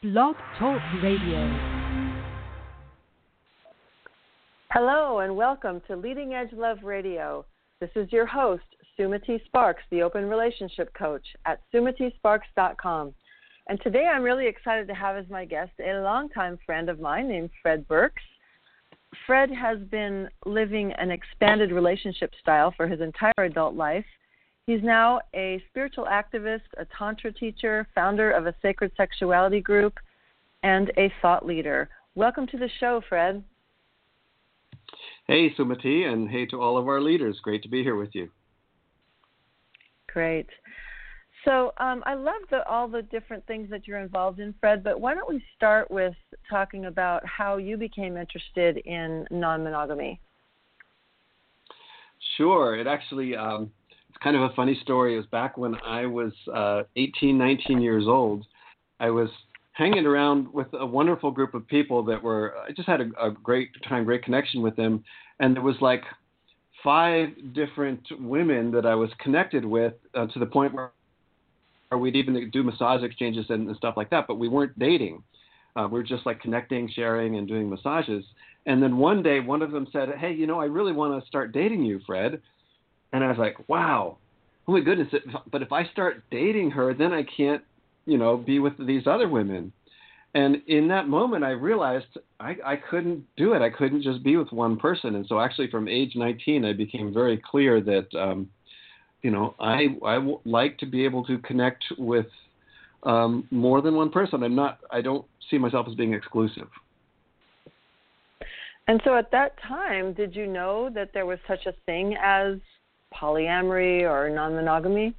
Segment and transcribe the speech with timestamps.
[0.00, 1.58] Blog Talk Radio.
[4.70, 7.44] Hello and welcome to Leading Edge Love Radio.
[7.80, 8.62] This is your host,
[8.96, 13.12] Sumati Sparks, the Open Relationship Coach at sumatisparks.com.
[13.68, 17.26] And today I'm really excited to have as my guest a longtime friend of mine
[17.26, 18.22] named Fred Burks.
[19.26, 24.06] Fred has been living an expanded relationship style for his entire adult life.
[24.68, 29.94] He's now a spiritual activist, a Tantra teacher, founder of a sacred sexuality group,
[30.62, 31.88] and a thought leader.
[32.14, 33.42] Welcome to the show, Fred.
[35.26, 37.40] Hey, Sumati, and hey to all of our leaders.
[37.42, 38.28] Great to be here with you.
[40.06, 40.48] Great.
[41.46, 44.84] So um, I love the, all the different things that you're involved in, Fred.
[44.84, 46.14] But why don't we start with
[46.50, 50.20] talking about how you became interested in non-monogamy?
[52.36, 52.76] Sure.
[52.76, 53.70] It actually um,
[54.08, 55.14] it's kind of a funny story.
[55.14, 58.44] It was back when I was uh, 18, 19 years old.
[59.00, 59.28] I was
[59.72, 62.54] hanging around with a wonderful group of people that were.
[62.66, 65.04] I just had a, a great time, great connection with them,
[65.40, 66.02] and there was like
[66.82, 70.92] five different women that I was connected with uh, to the point where
[71.90, 75.22] or we'd even do massage exchanges and, and stuff like that, but we weren't dating.
[75.76, 78.24] Uh, we were just like connecting, sharing, and doing massages.
[78.66, 81.26] And then one day, one of them said, "Hey, you know, I really want to
[81.26, 82.42] start dating you, Fred."
[83.12, 84.18] And I was like, "Wow,
[84.66, 85.08] oh my goodness!"
[85.50, 87.62] But if I start dating her, then I can't,
[88.06, 89.72] you know, be with these other women.
[90.34, 92.06] And in that moment, I realized
[92.38, 93.62] I, I couldn't do it.
[93.62, 95.14] I couldn't just be with one person.
[95.14, 98.50] And so, actually, from age 19, I became very clear that um,
[99.22, 102.26] you know, I I w- like to be able to connect with
[103.02, 104.42] um, more than one person.
[104.42, 104.78] I'm not.
[104.90, 106.68] I don't see myself as being exclusive.
[108.86, 112.54] And so, at that time, did you know that there was such a thing as
[113.14, 115.14] polyamory or non-monogamy?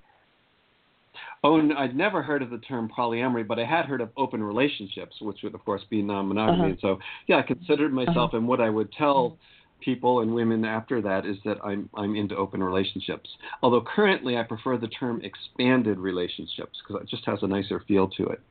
[1.44, 5.16] Oh, I'd never heard of the term polyamory, but I had heard of open relationships,
[5.22, 6.58] which would, of course, be non-monogamy.
[6.58, 6.70] Uh-huh.
[6.70, 8.38] And so, yeah, I considered myself, uh-huh.
[8.38, 9.38] and what I would tell
[9.82, 13.30] people and women after that is that I'm I'm into open relationships.
[13.64, 18.10] Although currently I prefer the term expanded relationships because it just has a nicer feel
[18.10, 18.42] to it.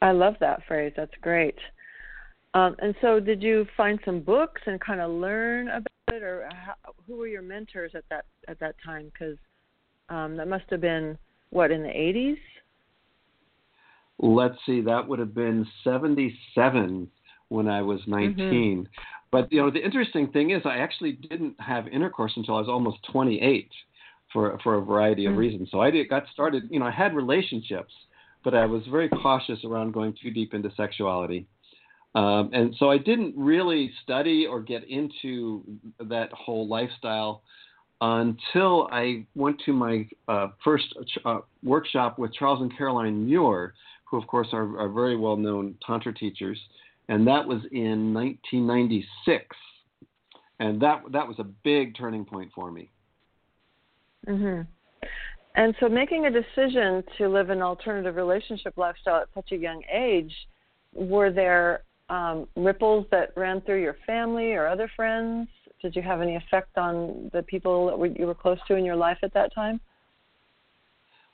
[0.00, 0.92] I love that phrase.
[0.96, 1.56] That's great.
[2.54, 6.48] Um, and so, did you find some books and kind of learn about it, or
[6.52, 6.74] how,
[7.06, 9.10] who were your mentors at that at that time?
[9.12, 9.36] Because
[10.08, 11.18] um, that must have been
[11.50, 12.38] what in the 80s.
[14.20, 17.08] Let's see, that would have been 77
[17.48, 18.36] when I was 19.
[18.36, 18.82] Mm-hmm.
[19.30, 22.68] But you know, the interesting thing is, I actually didn't have intercourse until I was
[22.68, 23.70] almost 28,
[24.32, 25.40] for for a variety of mm-hmm.
[25.40, 25.68] reasons.
[25.70, 26.64] So I did, got started.
[26.70, 27.92] You know, I had relationships,
[28.44, 31.46] but I was very cautious around going too deep into sexuality.
[32.14, 35.62] Um, and so I didn't really study or get into
[36.00, 37.42] that whole lifestyle
[38.00, 40.86] until I went to my uh, first
[41.24, 43.74] uh, workshop with Charles and Caroline Muir,
[44.04, 46.58] who, of course, are, are very well known Tantra teachers
[47.08, 49.56] and that was in 1996,
[50.60, 52.90] and that that was a big turning point for me.
[54.26, 54.62] Mm-hmm.
[55.54, 59.82] And so, making a decision to live an alternative relationship lifestyle at such a young
[59.92, 60.32] age,
[60.92, 65.48] were there um, ripples that ran through your family or other friends?
[65.82, 68.96] Did you have any effect on the people that you were close to in your
[68.96, 69.80] life at that time?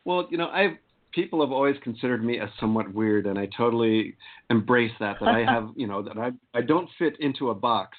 [0.05, 0.77] Well, you know, I've
[1.13, 4.17] people have always considered me as somewhat weird, and I totally
[4.51, 5.17] embrace that.
[5.21, 7.97] That I have, you know, that I I don't fit into a box,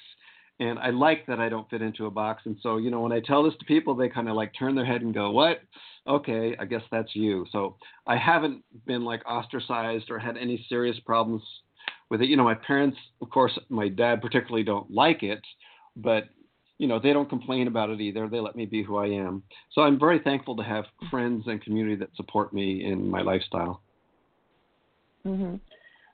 [0.60, 2.42] and I like that I don't fit into a box.
[2.44, 4.74] And so, you know, when I tell this to people, they kind of like turn
[4.74, 5.62] their head and go, "What?
[6.06, 7.76] Okay, I guess that's you." So
[8.06, 11.42] I haven't been like ostracized or had any serious problems
[12.10, 12.28] with it.
[12.28, 15.40] You know, my parents, of course, my dad particularly don't like it,
[15.96, 16.28] but
[16.78, 18.28] you know, they don't complain about it either.
[18.28, 19.42] They let me be who I am.
[19.72, 23.80] So I'm very thankful to have friends and community that support me in my lifestyle.
[25.24, 25.58] Mhm.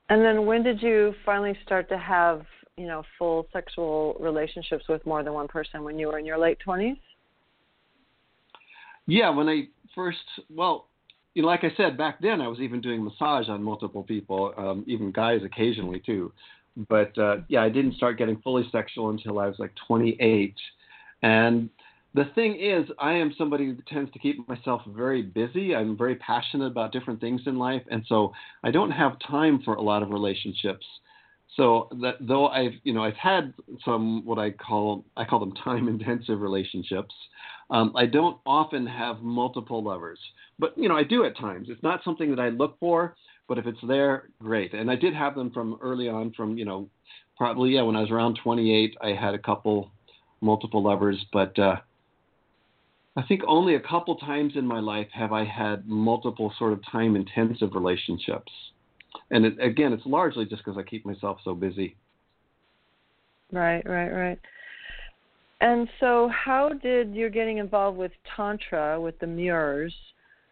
[0.09, 5.05] And then when did you finally start to have, you know, full sexual relationships with
[5.05, 6.99] more than one person when you were in your late 20s?
[9.07, 10.89] Yeah, when I first, well,
[11.35, 14.55] you know, like I said, back then I was even doing massage on multiple people,
[14.57, 16.33] um, even guys occasionally too
[16.77, 20.55] but uh, yeah, I didn't start getting fully sexual until I was like 28.
[21.23, 21.69] And
[22.15, 25.75] the thing is, I am somebody who tends to keep myself very busy.
[25.75, 28.33] I'm very passionate about different things in life, and so
[28.65, 30.85] I don't have time for a lot of relationships.
[31.57, 33.53] So that though I've you know I've had
[33.85, 37.15] some what I call I call them time intensive relationships,
[37.71, 40.19] um, I don't often have multiple lovers.
[40.59, 41.69] But you know I do at times.
[41.71, 43.15] It's not something that I look for.
[43.49, 44.73] But if it's there, great.
[44.73, 46.89] And I did have them from early on, from you know,
[47.37, 49.91] probably yeah, when I was around 28, I had a couple,
[50.41, 51.23] multiple lovers.
[51.33, 51.77] But uh,
[53.17, 56.81] I think only a couple times in my life have I had multiple sort of
[56.91, 58.51] time intensive relationships.
[59.31, 61.97] And it, again, it's largely just because I keep myself so busy.
[63.51, 64.39] Right, right, right.
[65.61, 69.95] And so, how did your getting involved with Tantra, with the Muirs,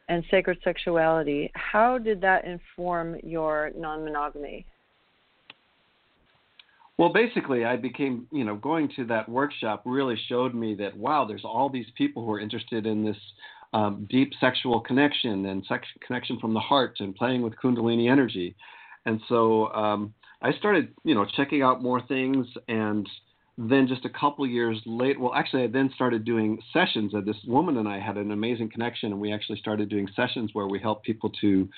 [0.09, 4.67] and sacred sexuality, how did that inform your non monogamy?
[6.99, 11.25] Well, basically, I became, you know, going to that workshop really showed me that, wow,
[11.25, 13.17] there's all these people who are interested in this
[13.73, 18.57] um, deep sexual connection and sex connection from the heart and playing with Kundalini energy.
[19.07, 23.09] And so um, I started, you know, checking out more things and
[23.69, 27.15] then just a couple years later, well, actually, I then started doing sessions.
[27.15, 30.51] Uh, this woman and I had an amazing connection, and we actually started doing sessions
[30.55, 31.69] where we helped people to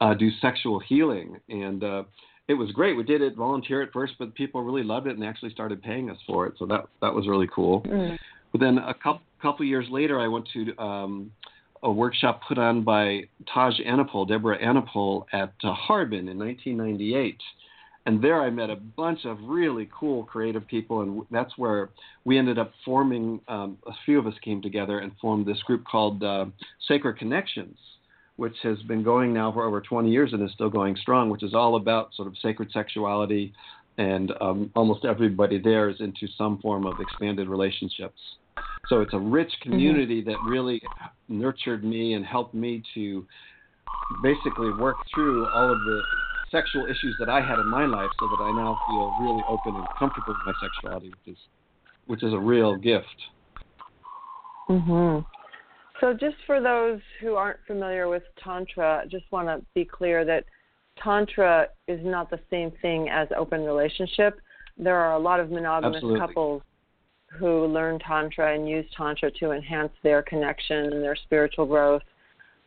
[0.00, 1.38] uh, do sexual healing.
[1.48, 2.04] And uh,
[2.48, 2.96] it was great.
[2.96, 5.82] We did it volunteer at first, but people really loved it and they actually started
[5.82, 6.54] paying us for it.
[6.58, 7.82] So that that was really cool.
[7.82, 8.16] Mm.
[8.56, 11.30] But then a couple couple years later, I went to um,
[11.82, 17.36] a workshop put on by Taj Anapol, Deborah Anapol, at uh, Harbin in 1998
[18.06, 21.90] and there I met a bunch of really cool creative people, and that's where
[22.24, 23.40] we ended up forming.
[23.48, 26.46] Um, a few of us came together and formed this group called uh,
[26.86, 27.76] Sacred Connections,
[28.36, 31.30] which has been going now for over 20 years and is still going strong.
[31.30, 33.52] Which is all about sort of sacred sexuality,
[33.98, 38.20] and um, almost everybody there is into some form of expanded relationships.
[38.88, 39.70] So it's a rich mm-hmm.
[39.70, 40.30] community mm-hmm.
[40.30, 40.80] that really
[41.28, 43.26] nurtured me and helped me to
[44.22, 46.00] basically work through all of the
[46.50, 49.74] sexual issues that I had in my life, so that I now feel really open
[49.74, 51.38] and comfortable with my sexuality, which is
[52.06, 53.16] which is a real gift.
[54.68, 55.24] Mhm.
[56.00, 60.24] So, just for those who aren't familiar with tantra, I just want to be clear
[60.24, 60.44] that
[61.02, 64.40] tantra is not the same thing as open relationship.
[64.76, 66.20] There are a lot of monogamous Absolutely.
[66.20, 66.62] couples
[67.38, 72.02] who learn tantra and use tantra to enhance their connection and their spiritual growth.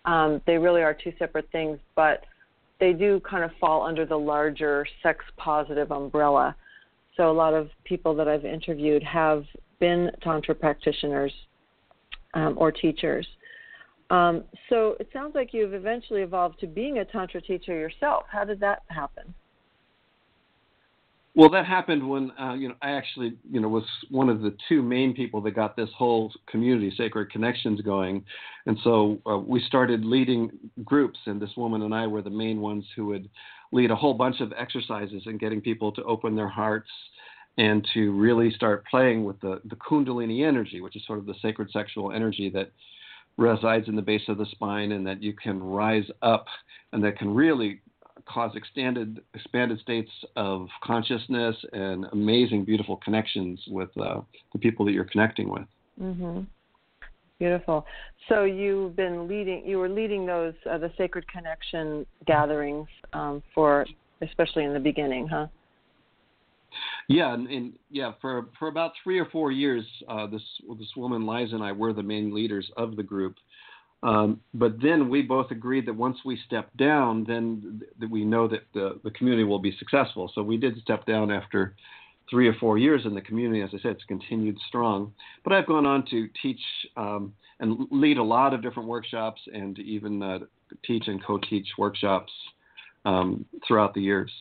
[0.06, 2.25] Um, they really are two separate things, but
[2.80, 6.56] they do kind of fall under the larger sex positive umbrella.
[7.18, 9.44] So a lot of people that I've interviewed have
[9.80, 11.33] been tantra practitioners
[12.33, 13.27] um, or teachers.
[14.10, 18.24] Um, so it sounds like you've eventually evolved to being a tantra teacher yourself.
[18.31, 19.33] How did that happen?
[21.39, 24.53] Well, that happened when uh, you know I actually you know was one of the
[24.68, 28.25] two main people that got this whole community, Sacred Connections, going,
[28.65, 30.51] and so uh, we started leading
[30.83, 33.30] groups, and this woman and I were the main ones who would
[33.71, 36.89] lead a whole bunch of exercises and getting people to open their hearts
[37.57, 41.35] and to really start playing with the the Kundalini energy, which is sort of the
[41.42, 42.74] sacred sexual energy that
[43.38, 46.47] resides in the base of the spine and that you can rise up
[46.92, 47.80] and that can really
[48.29, 54.21] cause expanded expanded states of consciousness and amazing, beautiful connections with uh,
[54.53, 55.65] the people that you're connecting with.
[56.01, 56.41] Mm-hmm.
[57.39, 57.85] Beautiful.
[58.27, 59.65] So you've been leading.
[59.65, 63.85] You were leading those uh, the sacred connection gatherings um, for,
[64.21, 65.47] especially in the beginning, huh?
[67.07, 70.43] Yeah, and, and, yeah, for for about three or four years, uh, this
[70.77, 73.35] this woman Liza and I were the main leaders of the group,
[74.01, 78.47] um, but then we both agreed that once we step down, then that we know
[78.47, 80.31] that the, the community will be successful.
[80.33, 81.75] So we did step down after
[82.29, 83.61] three or four years in the community.
[83.61, 85.13] As I said, it's continued strong.
[85.43, 86.61] But I've gone on to teach
[86.95, 90.39] um, and lead a lot of different workshops and even uh,
[90.85, 92.31] teach and co-teach workshops
[93.03, 94.31] um, throughout the years.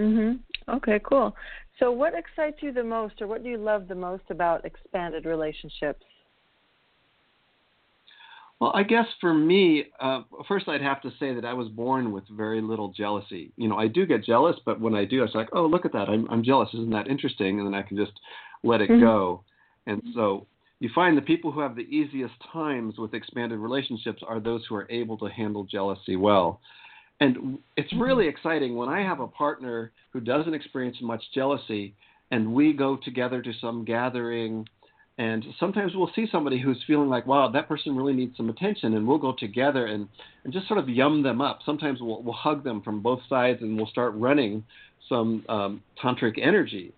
[0.00, 0.38] Mhm.
[0.68, 1.36] Okay, cool.
[1.78, 5.26] So what excites you the most or what do you love the most about expanded
[5.26, 6.04] relationships?
[8.62, 12.12] Well, I guess for me, uh, first I'd have to say that I was born
[12.12, 13.50] with very little jealousy.
[13.56, 15.84] You know, I do get jealous, but when I do, I was like, oh, look
[15.84, 16.08] at that.
[16.08, 16.68] I'm, I'm jealous.
[16.72, 17.58] Isn't that interesting?
[17.58, 18.12] And then I can just
[18.62, 19.00] let it mm-hmm.
[19.00, 19.42] go.
[19.88, 20.46] And so
[20.78, 24.76] you find the people who have the easiest times with expanded relationships are those who
[24.76, 26.60] are able to handle jealousy well.
[27.18, 28.00] And it's mm-hmm.
[28.00, 31.96] really exciting when I have a partner who doesn't experience much jealousy
[32.30, 34.68] and we go together to some gathering
[35.18, 38.94] and sometimes we'll see somebody who's feeling like, wow, that person really needs some attention,
[38.94, 40.08] and we'll go together and,
[40.44, 41.60] and just sort of yum them up.
[41.66, 44.64] Sometimes we'll, we'll hug them from both sides and we'll start running
[45.08, 46.94] some um, tantric energy.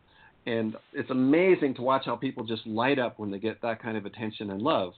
[0.47, 3.97] And it's amazing to watch how people just light up when they get that kind
[3.97, 4.93] of attention and love.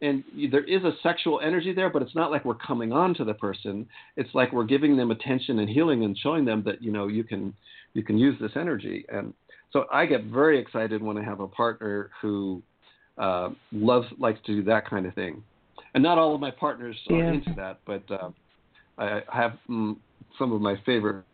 [0.00, 3.24] And there is a sexual energy there, but it's not like we're coming on to
[3.24, 3.86] the person.
[4.16, 7.24] It's like we're giving them attention and healing and showing them that you know you
[7.24, 7.54] can
[7.94, 9.04] you can use this energy.
[9.08, 9.32] And
[9.74, 12.62] so I get very excited when I have a partner who
[13.18, 15.42] uh, loves likes to do that kind of thing.
[15.94, 18.30] And not all of my partners are into that, but uh,
[18.96, 19.96] I have mm,
[20.38, 21.24] some of my favorite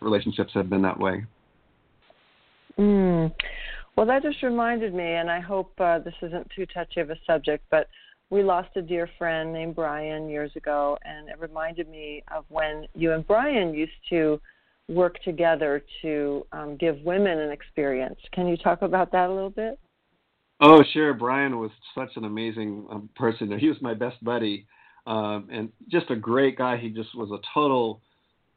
[0.00, 1.24] relationships have been that way.
[2.78, 3.32] Mm.
[3.96, 7.16] Well, that just reminded me, and I hope uh, this isn't too touchy of a
[7.26, 7.88] subject, but
[8.28, 12.86] we lost a dear friend named Brian years ago, and it reminded me of when
[12.94, 14.40] you and Brian used to
[14.90, 18.18] work together to um, give women an experience.
[18.32, 19.78] Can you talk about that a little bit?
[20.60, 21.14] Oh, sure.
[21.14, 23.56] Brian was such an amazing um, person.
[23.58, 24.66] He was my best buddy,
[25.06, 26.76] um, and just a great guy.
[26.76, 28.02] He just was a total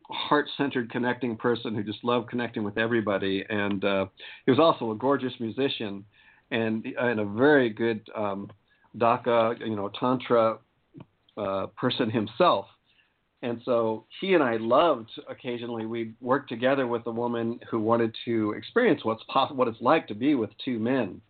[0.10, 3.46] heart-centered, connecting person who just loved connecting with everybody.
[3.50, 4.08] And uh,
[4.46, 6.04] he was also a gorgeous musician
[6.52, 8.52] and and a very good um,
[8.98, 10.58] Daka, you know, tantra
[11.38, 12.66] uh, person himself.
[13.44, 18.16] And so he and I loved occasionally we worked together with a woman who wanted
[18.24, 19.22] to experience what's
[19.52, 21.22] what it's like to be with two men.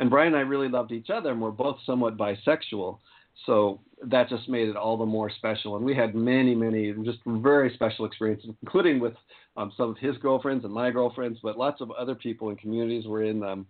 [0.00, 2.98] And Brian and I really loved each other, and we're both somewhat bisexual.
[3.46, 5.76] So that just made it all the more special.
[5.76, 9.14] And we had many, many just very special experiences, including with
[9.56, 13.06] um, some of his girlfriends and my girlfriends, but lots of other people in communities
[13.06, 13.44] we're in.
[13.44, 13.66] Um,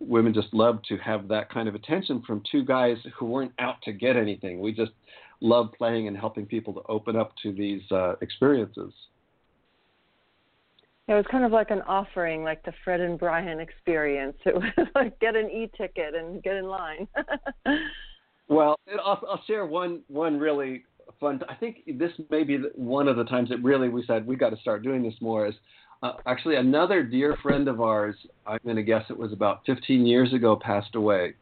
[0.00, 3.80] women just loved to have that kind of attention from two guys who weren't out
[3.82, 4.60] to get anything.
[4.60, 4.92] We just
[5.40, 8.92] love playing and helping people to open up to these uh, experiences.
[11.08, 14.36] It was kind of like an offering, like the Fred and Brian experience.
[14.44, 17.08] It was like get an e-ticket and get in line.
[18.48, 20.84] well, I'll, I'll share one one really
[21.18, 21.40] fun.
[21.48, 24.50] I think this may be one of the times that really we said we got
[24.50, 25.46] to start doing this more.
[25.46, 25.54] Is
[26.02, 28.14] uh, actually another dear friend of ours.
[28.46, 31.32] I'm going to guess it was about 15 years ago, passed away,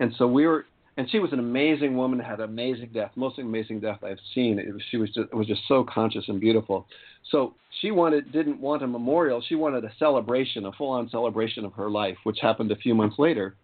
[0.00, 0.66] and so we were
[0.96, 4.58] and she was an amazing woman, had an amazing death, most amazing death I've seen.
[4.58, 6.86] It was, she was just, was just so conscious and beautiful.
[7.30, 9.42] So she wanted, didn't want a memorial.
[9.48, 13.18] She wanted a celebration, a full-on celebration of her life, which happened a few months
[13.18, 13.54] later.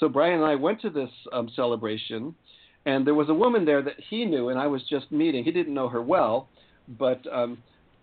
[0.00, 2.34] So Brian and I went to this um, celebration,
[2.86, 5.44] and there was a woman there that he knew, and I was just meeting.
[5.44, 6.48] He didn't know her well,
[6.98, 7.58] but um,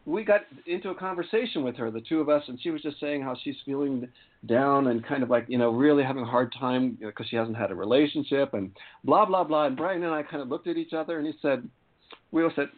[0.09, 2.99] we got into a conversation with her, the two of us, and she was just
[2.99, 4.07] saying how she's feeling
[4.47, 7.25] down and kind of like you know really having a hard time because you know,
[7.29, 8.71] she hasn't had a relationship and
[9.03, 9.67] blah blah blah.
[9.67, 11.67] And Brian and I kind of looked at each other and he said,
[12.31, 12.69] we all said,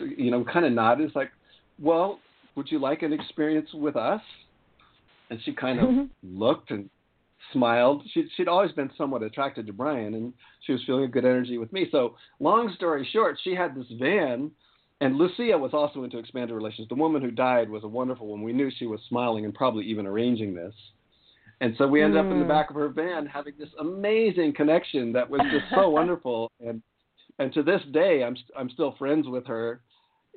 [0.00, 1.06] you know, kind of nodded.
[1.06, 1.30] It's like,
[1.78, 2.18] well,
[2.56, 4.20] would you like an experience with us?
[5.30, 6.38] And she kind of mm-hmm.
[6.38, 6.88] looked and
[7.52, 8.02] smiled.
[8.12, 10.32] She, she'd always been somewhat attracted to Brian, and
[10.64, 11.88] she was feeling a good energy with me.
[11.90, 14.52] So, long story short, she had this van
[15.00, 16.88] and Lucia was also into expanded relations.
[16.88, 18.42] The woman who died was a wonderful one.
[18.42, 20.74] We knew she was smiling and probably even arranging this.
[21.60, 22.26] And so we ended mm.
[22.26, 22.50] up in the hmm.
[22.50, 26.50] back of her van having this amazing connection that was just so wonderful.
[26.60, 26.82] And
[27.38, 29.80] and to this day, I'm I'm still friends with her,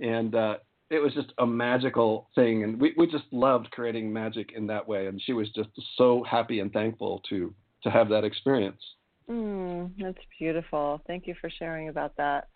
[0.01, 0.57] and uh,
[0.89, 2.63] it was just a magical thing.
[2.63, 5.07] And we we just loved creating magic in that way.
[5.07, 8.81] And she was just so happy and thankful to to have that experience.
[9.29, 11.01] Mm, that's beautiful.
[11.05, 12.47] Thank you for sharing about that.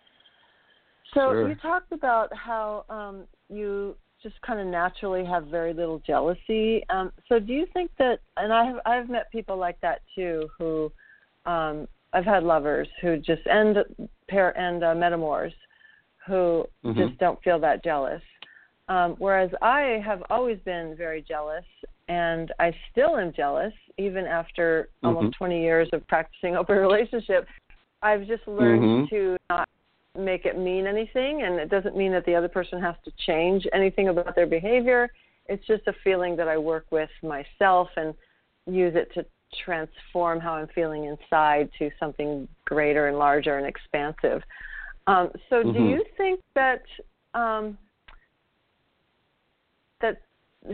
[1.14, 1.50] So sure.
[1.50, 6.84] you talked about how um, you just kind of naturally have very little jealousy.
[6.90, 8.20] Um, so do you think that?
[8.38, 10.92] And I have I've met people like that too, who
[11.46, 13.78] um, I've had lovers who just end
[14.30, 15.54] pair and uh, metamors,
[16.26, 16.98] who mm-hmm.
[16.98, 18.22] just don't feel that jealous.
[18.88, 21.66] Um, whereas I have always been very jealous,
[22.08, 25.16] and I still am jealous even after mm-hmm.
[25.16, 27.48] almost 20 years of practicing open relationship.
[28.02, 29.16] I've just learned mm-hmm.
[29.16, 29.70] to not
[30.18, 33.66] make it mean anything and it doesn't mean that the other person has to change
[33.74, 35.10] anything about their behavior.
[35.48, 38.14] It's just a feeling that i work with myself and
[38.68, 39.26] use it to
[39.66, 44.42] transform how i'm feeling inside to something greater and larger and expansive.
[45.08, 45.74] Um, so mm-hmm.
[45.74, 46.84] do you think that
[47.34, 47.78] um,
[50.02, 50.22] that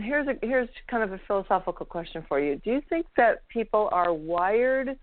[0.02, 2.56] here's a here's kind of a philosophical question for you.
[2.56, 4.98] Do you think that people are wired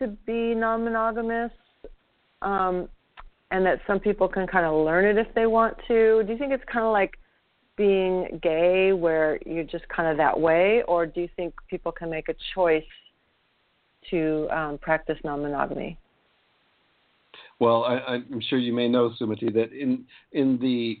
[0.00, 1.52] to be non-monogamous
[2.42, 2.88] um,
[3.50, 6.22] and that some people can kind of learn it if they want to.
[6.24, 7.14] Do you think it's kind of like
[7.76, 12.10] being gay where you're just kind of that way, or do you think people can
[12.10, 12.82] make a choice
[14.10, 15.98] to um, practice non monogamy?
[17.58, 20.98] Well, I, am sure you may know, Sumati, that in in the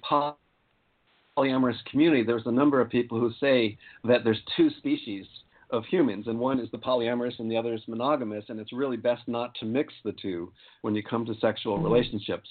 [1.36, 5.26] polyamorous community, there's a number of people who say that there's two species
[5.70, 8.96] of humans, and one is the polyamorous and the other is monogamous, and it's really
[8.96, 11.84] best not to mix the two when you come to sexual mm-hmm.
[11.84, 12.48] relationships.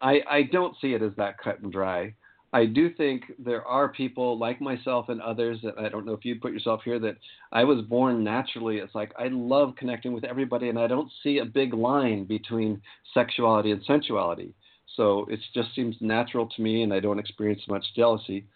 [0.00, 2.14] I, I don't see it as that cut and dry.
[2.52, 6.24] I do think there are people like myself and others that I don't know if
[6.24, 7.16] you'd put yourself here that
[7.50, 8.76] I was born naturally.
[8.76, 12.80] It's like I love connecting with everybody, and I don't see a big line between
[13.12, 14.54] sexuality and sensuality.
[14.94, 18.46] So it just seems natural to me, and I don't experience much jealousy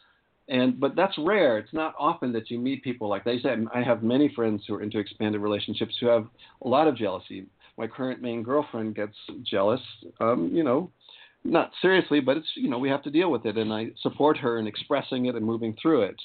[0.48, 1.58] and but that's rare.
[1.58, 3.64] It's not often that you meet people like they said.
[3.74, 6.26] I have many friends who are into expanded relationships who have
[6.62, 7.46] a lot of jealousy.
[7.76, 9.14] My current main girlfriend gets
[9.44, 9.80] jealous,
[10.20, 10.90] um, you know,
[11.44, 14.36] not seriously, but it's you know we have to deal with it, and I support
[14.38, 16.20] her in expressing it and moving through it.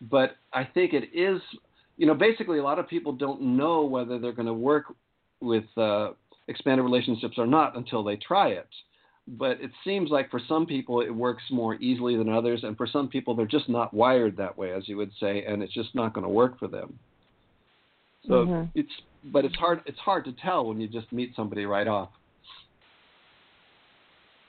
[0.00, 1.40] But I think it is,
[1.96, 4.84] you know, basically a lot of people don't know whether they're going to work
[5.40, 6.10] with uh,
[6.48, 8.68] expanded relationships or not until they try it.
[9.36, 12.86] But it seems like for some people it works more easily than others, and for
[12.86, 15.94] some people they're just not wired that way, as you would say, and it's just
[15.94, 16.98] not going to work for them.
[18.26, 18.78] So mm-hmm.
[18.78, 18.92] it's
[19.24, 22.10] but it's hard it's hard to tell when you just meet somebody right off.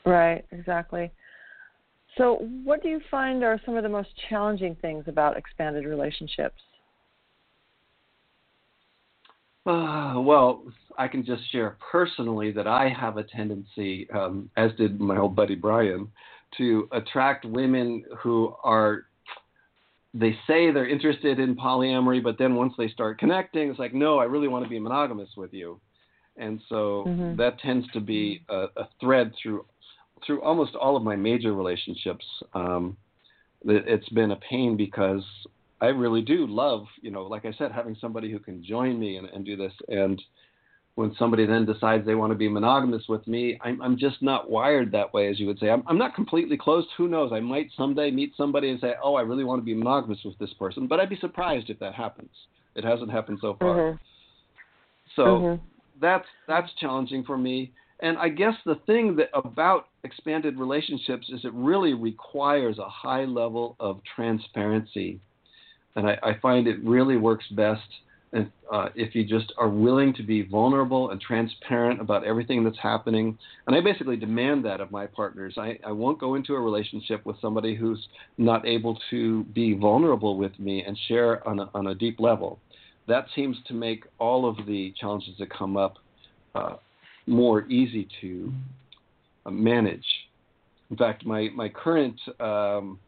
[0.05, 1.11] Right, exactly.
[2.17, 6.61] So, what do you find are some of the most challenging things about expanded relationships?
[9.65, 10.63] Uh, well,
[10.97, 15.35] I can just share personally that I have a tendency, um, as did my old
[15.35, 16.09] buddy Brian,
[16.57, 19.05] to attract women who are
[20.13, 24.17] they say they're interested in polyamory, but then once they start connecting, it's like, no,
[24.17, 25.79] I really want to be monogamous with you.
[26.37, 27.35] And so mm-hmm.
[27.35, 29.65] that tends to be a, a, thread through
[30.25, 32.25] through almost all of my major relationships.
[32.53, 32.97] Um,
[33.65, 35.23] it's been a pain because
[35.81, 39.17] I really do love, you know, like I said, having somebody who can join me
[39.17, 39.71] and, and do this.
[39.87, 40.21] And
[40.95, 44.49] when somebody then decides they want to be monogamous with me, I'm, I'm just not
[44.49, 45.69] wired that way, as you would say.
[45.69, 46.89] I'm, I'm not completely closed.
[46.97, 47.31] Who knows?
[47.31, 50.37] I might someday meet somebody and say, oh, I really want to be monogamous with
[50.37, 50.87] this person.
[50.87, 52.31] But I'd be surprised if that happens.
[52.75, 53.75] It hasn't happened so far.
[53.75, 53.97] Mm-hmm.
[55.15, 55.63] So mm-hmm.
[56.01, 57.71] that's that's challenging for me.
[58.01, 63.25] And I guess the thing that about expanded relationships is it really requires a high
[63.25, 65.19] level of transparency
[65.95, 67.81] and I, I find it really works best
[68.31, 72.77] if, uh, if you just are willing to be vulnerable and transparent about everything that's
[72.79, 73.37] happening.
[73.65, 75.55] And I basically demand that of my partners.
[75.57, 80.37] I, I won't go into a relationship with somebody who's not able to be vulnerable
[80.37, 82.59] with me and share on a, on a deep level.
[83.07, 85.95] That seems to make all of the challenges that come up
[86.53, 86.75] uh,
[87.25, 88.53] more easy to
[89.45, 90.05] uh, manage.
[90.91, 92.99] In fact, my, my current um,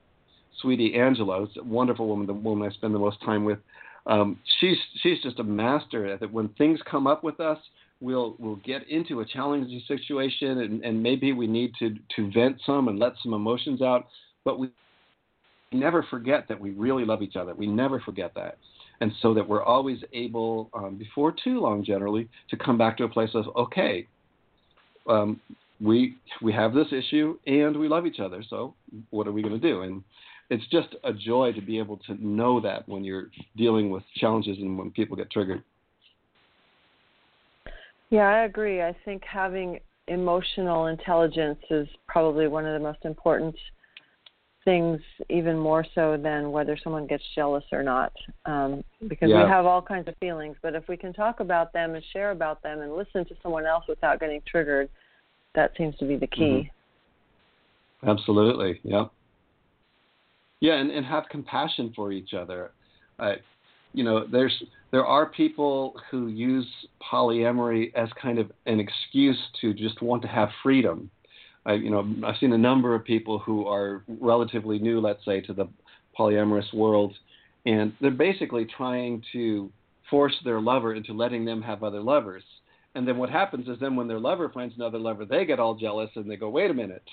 [0.62, 3.60] sweetie Angela, who's a wonderful woman, the woman I spend the most time with.
[4.08, 6.32] Um, she's she's just a master at it.
[6.32, 7.60] When things come up with us,
[8.00, 12.58] we'll we'll get into a challenging situation, and, and maybe we need to to vent
[12.66, 14.08] some and let some emotions out,
[14.44, 14.70] but we
[15.72, 17.54] never forget that we really love each other.
[17.54, 18.58] We never forget that.
[19.00, 23.04] And so that we're always able, um, before too long generally, to come back to
[23.06, 24.06] a place of, okay,
[25.10, 25.40] um,
[25.80, 28.44] we we have this issue and we love each other.
[28.48, 28.76] So
[29.10, 29.82] what are we going to do?
[29.82, 30.04] And
[30.52, 34.58] it's just a joy to be able to know that when you're dealing with challenges
[34.58, 35.64] and when people get triggered.
[38.10, 38.82] Yeah, I agree.
[38.82, 43.56] I think having emotional intelligence is probably one of the most important
[44.66, 48.12] things, even more so than whether someone gets jealous or not.
[48.46, 49.46] Um, because yeah.
[49.46, 52.32] we have all kinds of feelings, but if we can talk about them and share
[52.32, 54.90] about them and listen to someone else without getting triggered,
[55.56, 56.70] that seems to be the key.
[58.04, 58.10] Mm-hmm.
[58.10, 58.82] Absolutely.
[58.84, 59.06] Yeah.
[60.62, 62.72] Yeah, and, and have compassion for each other.
[63.20, 63.34] Uh,
[63.94, 66.68] you know, there's there are people who use
[67.12, 71.10] polyamory as kind of an excuse to just want to have freedom.
[71.66, 75.42] I, you know, I've seen a number of people who are relatively new, let's say,
[75.42, 75.68] to the
[76.18, 77.14] polyamorous world,
[77.66, 79.70] and they're basically trying to
[80.10, 82.44] force their lover into letting them have other lovers.
[82.96, 85.76] And then what happens is then when their lover finds another lover, they get all
[85.76, 87.04] jealous and they go, wait a minute.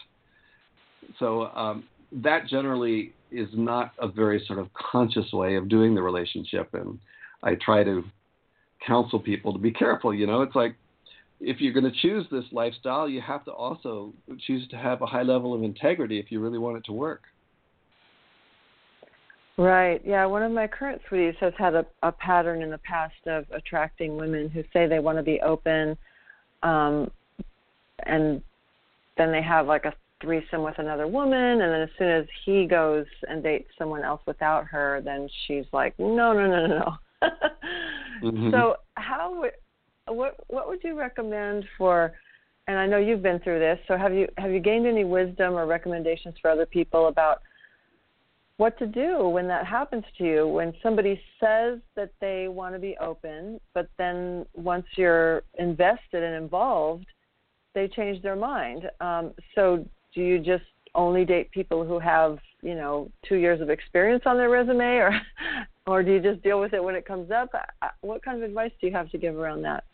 [1.19, 6.03] So um, that generally is not a very sort of conscious way of doing the
[6.03, 6.71] relationship.
[6.73, 6.99] And
[7.43, 8.05] I try to
[8.87, 10.15] counsel people to be careful.
[10.15, 10.75] You know, it's like
[11.41, 14.13] if you're going to choose this lifestyle, you have to also
[14.47, 17.23] choose to have a high level of integrity if you really want it to work.
[19.57, 20.01] Right.
[20.05, 20.25] Yeah.
[20.27, 24.17] One of my current sweeties has had a, a pattern in the past of attracting
[24.17, 25.97] women who say they want to be open,
[26.63, 27.11] um,
[28.07, 28.41] and
[29.17, 32.67] then they have like a threesome with another woman and then as soon as he
[32.67, 36.97] goes and dates someone else without her then she's like no no no no no.
[38.21, 38.51] Mm-hmm.
[38.51, 39.53] so how would
[40.09, 42.13] what what would you recommend for
[42.67, 45.55] and I know you've been through this so have you have you gained any wisdom
[45.55, 47.43] or recommendations for other people about
[48.57, 50.49] what to do when that happens to you?
[50.49, 56.35] When somebody says that they want to be open but then once you're invested and
[56.35, 57.07] involved
[57.75, 58.91] they change their mind.
[59.01, 59.87] Um, so
[60.19, 60.65] do you just
[60.97, 65.13] only date people who have you know two years of experience on their resume or
[65.87, 67.51] or do you just deal with it when it comes up?
[68.01, 69.85] What kind of advice do you have to give around that?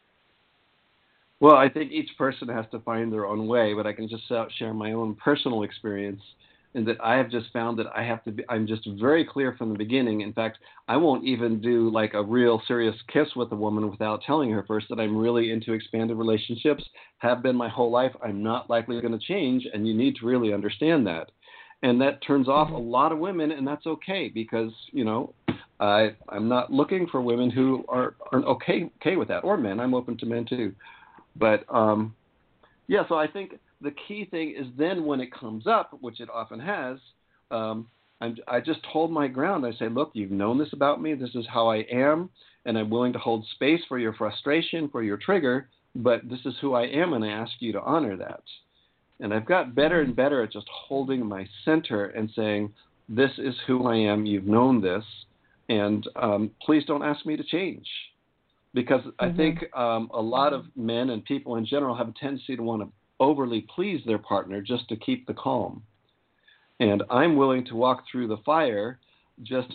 [1.40, 4.22] Well i think each person has to find their own way but i can just
[4.58, 6.22] share my own personal experience
[6.74, 9.54] and that I have just found that I have to be, I'm just very clear
[9.56, 10.22] from the beginning.
[10.22, 10.58] In fact,
[10.88, 14.64] I won't even do like a real serious kiss with a woman without telling her
[14.66, 16.84] first that I'm really into expanded relationships,
[17.18, 18.12] have been my whole life.
[18.22, 21.30] I'm not likely going to change, and you need to really understand that.
[21.82, 25.32] And that turns off a lot of women, and that's okay because, you know,
[25.78, 29.80] I, I'm not looking for women who are, are okay, okay with that, or men.
[29.80, 30.74] I'm open to men too.
[31.37, 32.14] But um,
[32.87, 36.28] yeah, so I think the key thing is then when it comes up, which it
[36.32, 36.98] often has,
[37.50, 37.87] um,
[38.20, 39.66] I'm, I just hold my ground.
[39.66, 41.14] I say, look, you've known this about me.
[41.14, 42.30] This is how I am,
[42.64, 45.68] and I'm willing to hold space for your frustration, for your trigger.
[45.96, 48.42] But this is who I am, and I ask you to honor that.
[49.20, 52.72] And I've got better and better at just holding my center and saying,
[53.08, 54.26] this is who I am.
[54.26, 55.04] You've known this,
[55.68, 57.87] and um, please don't ask me to change.
[58.72, 59.24] Because mm-hmm.
[59.24, 62.62] I think um, a lot of men and people in general have a tendency to
[62.62, 62.88] want to
[63.24, 65.82] overly please their partner just to keep the calm.
[66.80, 68.98] And I'm willing to walk through the fire
[69.42, 69.72] just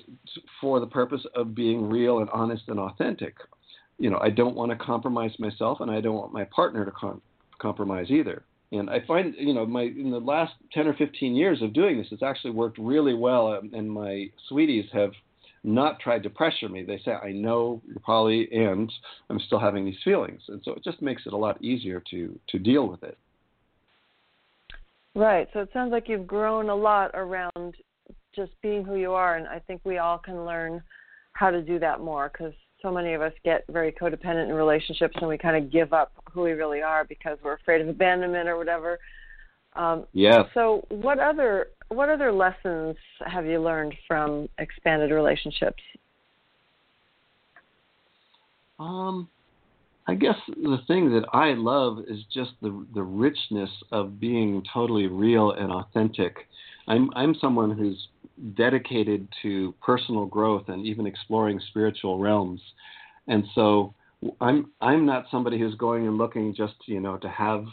[0.61, 3.35] for the purpose of being real and honest and authentic.
[3.97, 6.91] You know, I don't want to compromise myself, and I don't want my partner to
[6.91, 7.21] com-
[7.59, 8.43] compromise either.
[8.71, 11.97] And I find, you know, my in the last 10 or 15 years of doing
[11.97, 13.53] this, it's actually worked really well.
[13.53, 15.11] Um, and my sweeties have
[15.63, 16.83] not tried to pressure me.
[16.83, 18.91] They say, I know you're poly and
[19.29, 20.41] I'm still having these feelings.
[20.47, 23.17] And so it just makes it a lot easier to, to deal with it.
[25.15, 25.47] Right.
[25.53, 27.75] So it sounds like you've grown a lot around
[28.35, 29.35] just being who you are.
[29.35, 30.81] And I think we all can learn
[31.33, 35.15] how to do that more because so many of us get very codependent in relationships
[35.19, 38.47] and we kind of give up who we really are because we're afraid of abandonment
[38.47, 38.99] or whatever.
[39.75, 40.45] Um, yes.
[40.53, 42.95] So what other what other lessons
[43.25, 45.81] have you learned from expanded relationships?
[48.79, 49.27] Um,
[50.09, 55.05] I guess the thing that I love is just the the richness of being totally
[55.05, 56.47] real and authentic.
[56.87, 58.07] I'm I'm someone who's
[58.55, 62.59] dedicated to personal growth and even exploring spiritual realms.
[63.27, 63.93] And so
[64.41, 67.65] I'm I'm not somebody who's going and looking just you know to have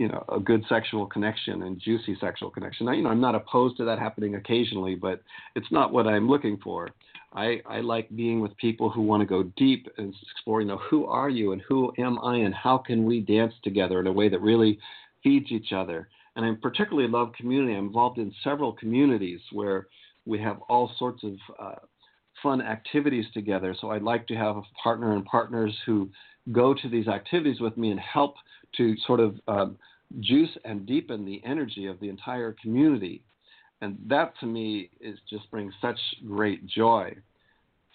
[0.00, 2.86] you know a good sexual connection and juicy sexual connection.
[2.86, 5.22] Now, you know I'm not opposed to that happening occasionally, but
[5.54, 6.90] it's not what I'm looking for.
[7.32, 10.78] I, I like being with people who want to go deep and explore, you know,
[10.78, 14.12] who are you and who am I and how can we dance together in a
[14.12, 14.80] way that really
[15.22, 17.74] feeds each other and I particularly love community.
[17.74, 19.88] I'm involved in several communities where
[20.24, 21.74] we have all sorts of uh,
[22.42, 23.74] fun activities together.
[23.80, 26.08] So I'd like to have a partner and partners who
[26.52, 28.36] go to these activities with me and help
[28.76, 29.76] to sort of um,
[30.18, 33.22] juice and deepen the energy of the entire community.
[33.80, 37.14] And that to me is just brings such great joy.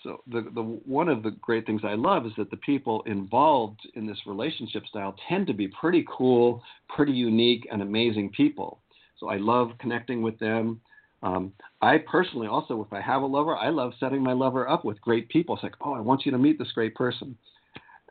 [0.04, 3.80] So the, the one of the great things I love is that the people involved
[3.96, 8.80] in this relationship style tend to be pretty cool, pretty unique, and amazing people.
[9.20, 10.80] So I love connecting with them.
[11.24, 14.86] Um, I personally also, if I have a lover, I love setting my lover up
[14.86, 15.56] with great people.
[15.56, 17.36] It's like, oh, I want you to meet this great person,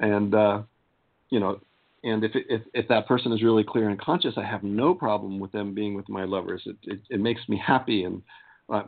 [0.01, 0.63] and uh,
[1.31, 1.61] you know,
[2.05, 5.41] and if, if if that person is really clear and conscious, I have no problem
[5.41, 6.63] with them being with my lovers.
[6.67, 8.23] It it, it makes me happy and
[8.73, 8.83] uh,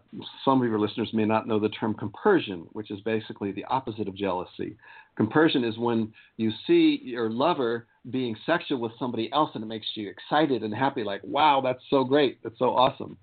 [0.45, 4.09] some of your listeners may not know the term compersion, which is basically the opposite
[4.09, 4.77] of jealousy.
[5.17, 9.87] Compersion is when you see your lover being sexual with somebody else and it makes
[9.95, 13.19] you excited and happy, like, wow, that's so great, that's so awesome.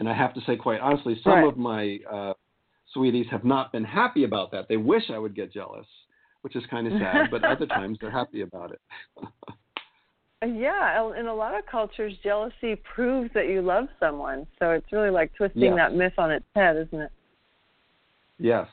[0.00, 1.46] And I have to say, quite honestly, some right.
[1.46, 2.32] of my uh,
[2.92, 4.66] sweeties have not been happy about that.
[4.68, 5.86] They wish I would get jealous,
[6.42, 8.80] which is kind of sad, but other times they're happy about it.
[10.42, 14.46] Yeah, in a lot of cultures, jealousy proves that you love someone.
[14.58, 15.76] So it's really like twisting yes.
[15.76, 17.12] that myth on its head, isn't it?
[18.38, 18.66] Yes.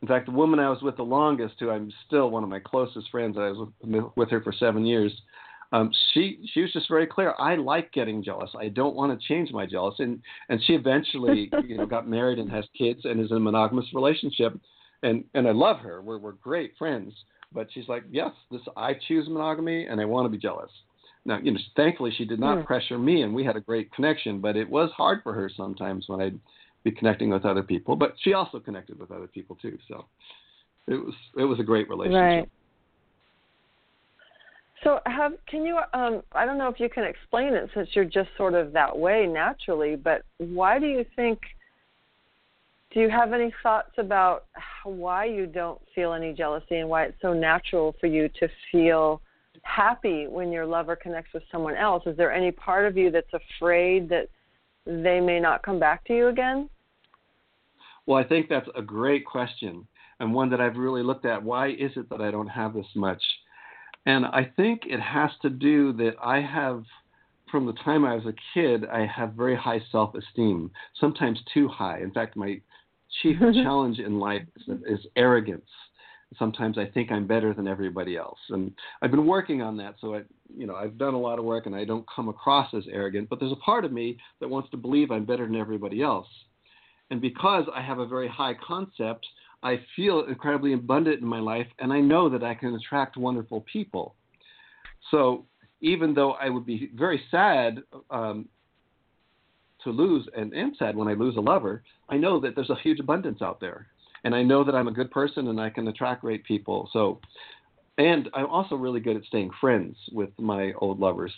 [0.00, 2.60] In fact, the woman I was with the longest, who I'm still one of my
[2.60, 3.68] closest friends, I was
[4.16, 5.12] with her for seven years.
[5.72, 7.34] Um, she she was just very clear.
[7.38, 8.50] I like getting jealous.
[8.58, 10.04] I don't want to change my jealousy.
[10.04, 13.40] and and she eventually you know got married and has kids and is in a
[13.40, 14.58] monogamous relationship,
[15.02, 16.02] and and I love her.
[16.02, 17.12] We're we're great friends,
[17.52, 20.70] but she's like, yes, this I choose monogamy and I want to be jealous.
[21.24, 22.66] Now, you know, thankfully she did not mm.
[22.66, 24.40] pressure me, and we had a great connection.
[24.40, 26.38] But it was hard for her sometimes when I'd
[26.84, 27.94] be connecting with other people.
[27.94, 29.78] But she also connected with other people too.
[29.88, 30.06] So
[30.88, 32.20] it was it was a great relationship.
[32.20, 32.48] Right.
[34.82, 35.78] So, have can you?
[35.94, 38.96] Um, I don't know if you can explain it since you're just sort of that
[38.96, 39.94] way naturally.
[39.96, 41.38] But why do you think?
[42.92, 44.44] Do you have any thoughts about
[44.84, 49.22] why you don't feel any jealousy and why it's so natural for you to feel
[49.62, 52.02] happy when your lover connects with someone else?
[52.06, 54.28] Is there any part of you that's afraid that
[54.84, 56.68] they may not come back to you again?
[58.04, 59.86] Well, I think that's a great question
[60.20, 61.42] and one that I've really looked at.
[61.42, 63.22] Why is it that I don't have this much?
[64.04, 66.84] And I think it has to do that I have,
[67.50, 71.68] from the time I was a kid, I have very high self esteem, sometimes too
[71.68, 72.00] high.
[72.00, 72.60] In fact, my
[73.22, 75.68] chief challenge in life is, is arrogance
[76.38, 78.38] sometimes I think I'm better than everybody else.
[78.50, 79.96] And I've been working on that.
[80.00, 80.22] So I,
[80.56, 83.28] you know, I've done a lot of work and I don't come across as arrogant,
[83.28, 86.28] but there's a part of me that wants to believe I'm better than everybody else.
[87.10, 89.26] And because I have a very high concept,
[89.62, 93.64] I feel incredibly abundant in my life, and I know that I can attract wonderful
[93.72, 94.16] people.
[95.10, 95.44] So
[95.80, 98.48] even though I would be very sad um,
[99.84, 102.80] to lose, and am sad when I lose a lover, I know that there's a
[102.82, 103.86] huge abundance out there,
[104.24, 106.88] and I know that I'm a good person and I can attract great people.
[106.92, 107.20] So,
[107.98, 111.32] and I'm also really good at staying friends with my old lovers.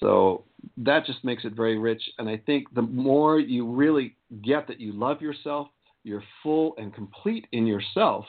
[0.00, 0.44] So
[0.78, 2.02] that just makes it very rich.
[2.18, 5.68] And I think the more you really get that you love yourself,
[6.02, 8.24] you're full and complete in yourself.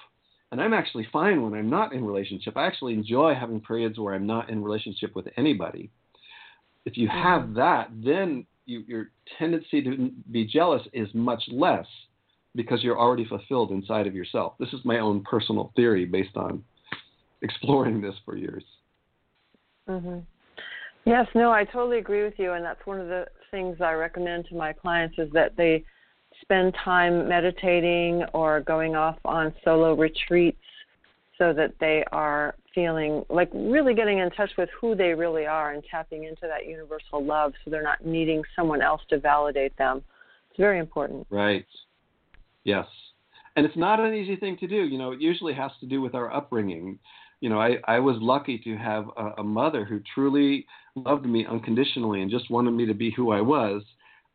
[0.51, 2.57] And I'm actually fine when I'm not in relationship.
[2.57, 5.89] I actually enjoy having periods where I'm not in relationship with anybody.
[6.85, 7.53] If you have mm-hmm.
[7.53, 11.85] that, then you, your tendency to be jealous is much less
[12.55, 14.53] because you're already fulfilled inside of yourself.
[14.59, 16.63] This is my own personal theory based on
[17.41, 18.63] exploring this for years.
[19.89, 20.19] Mm-hmm.
[21.05, 24.45] Yes, no, I totally agree with you, and that's one of the things I recommend
[24.49, 25.83] to my clients is that they
[26.41, 30.60] spend time meditating or going off on solo retreats
[31.41, 35.71] so that they are feeling like really getting in touch with who they really are
[35.71, 40.03] and tapping into that universal love so they're not needing someone else to validate them.
[40.51, 41.25] It's very important.
[41.31, 41.65] Right.
[42.63, 42.85] Yes.
[43.55, 44.83] And it's not an easy thing to do.
[44.83, 46.99] You know, it usually has to do with our upbringing.
[47.39, 51.47] You know, I, I was lucky to have a, a mother who truly loved me
[51.49, 53.81] unconditionally and just wanted me to be who I was.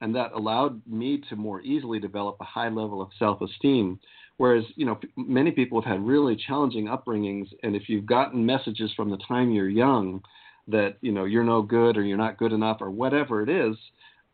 [0.01, 4.01] And that allowed me to more easily develop a high level of self esteem
[4.39, 8.93] Whereas, you know, many people have had really challenging upbringings, and if you've gotten messages
[8.95, 10.23] from the time you're young
[10.69, 13.77] that you know you're no good or you're not good enough or whatever it is,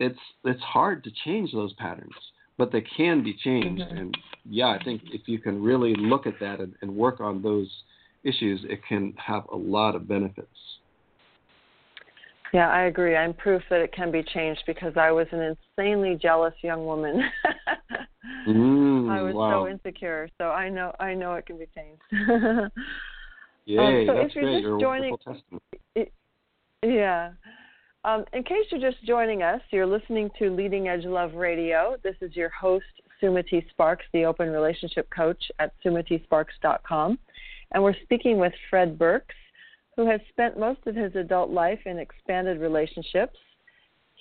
[0.01, 2.15] it's it's hard to change those patterns,
[2.59, 3.83] but they can be changed.
[3.83, 3.97] Mm-hmm.
[3.97, 7.43] And yeah, I think if you can really look at that and, and work on
[7.43, 7.71] those
[8.25, 10.49] issues, it can have a lot of benefits.
[12.53, 13.17] Yeah, I agree.
[13.17, 17.23] I'm proof that it can be changed because I was an insanely jealous young woman.
[18.49, 19.65] mm, I was wow.
[19.65, 22.03] so insecure, so I know I know it can be changed.
[23.65, 24.55] Yay, um, so that's if you're great.
[24.55, 25.17] just you're joining,
[26.85, 27.31] yeah.
[28.05, 31.97] Um, in case you're just joining us, you're listening to Leading Edge Love Radio.
[32.03, 32.85] This is your host,
[33.23, 37.19] Sumati Sparks, the open relationship coach at sumatisparks.com.
[37.71, 39.37] And we're speaking with Fred Burks,
[39.97, 43.39] who has spent most of his adult life in expanded relationships.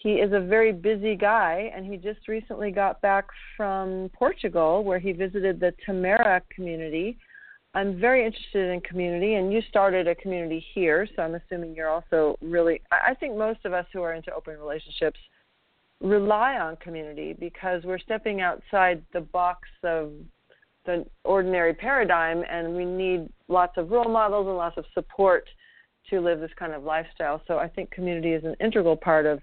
[0.01, 4.97] He is a very busy guy, and he just recently got back from Portugal where
[4.97, 7.19] he visited the Tamera community.
[7.75, 11.89] I'm very interested in community, and you started a community here, so I'm assuming you're
[11.89, 12.81] also really.
[12.91, 15.19] I think most of us who are into open relationships
[16.01, 20.13] rely on community because we're stepping outside the box of
[20.87, 25.47] the ordinary paradigm, and we need lots of role models and lots of support
[26.09, 27.39] to live this kind of lifestyle.
[27.47, 29.41] So I think community is an integral part of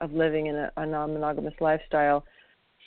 [0.00, 2.24] of living in a, a non-monogamous lifestyle.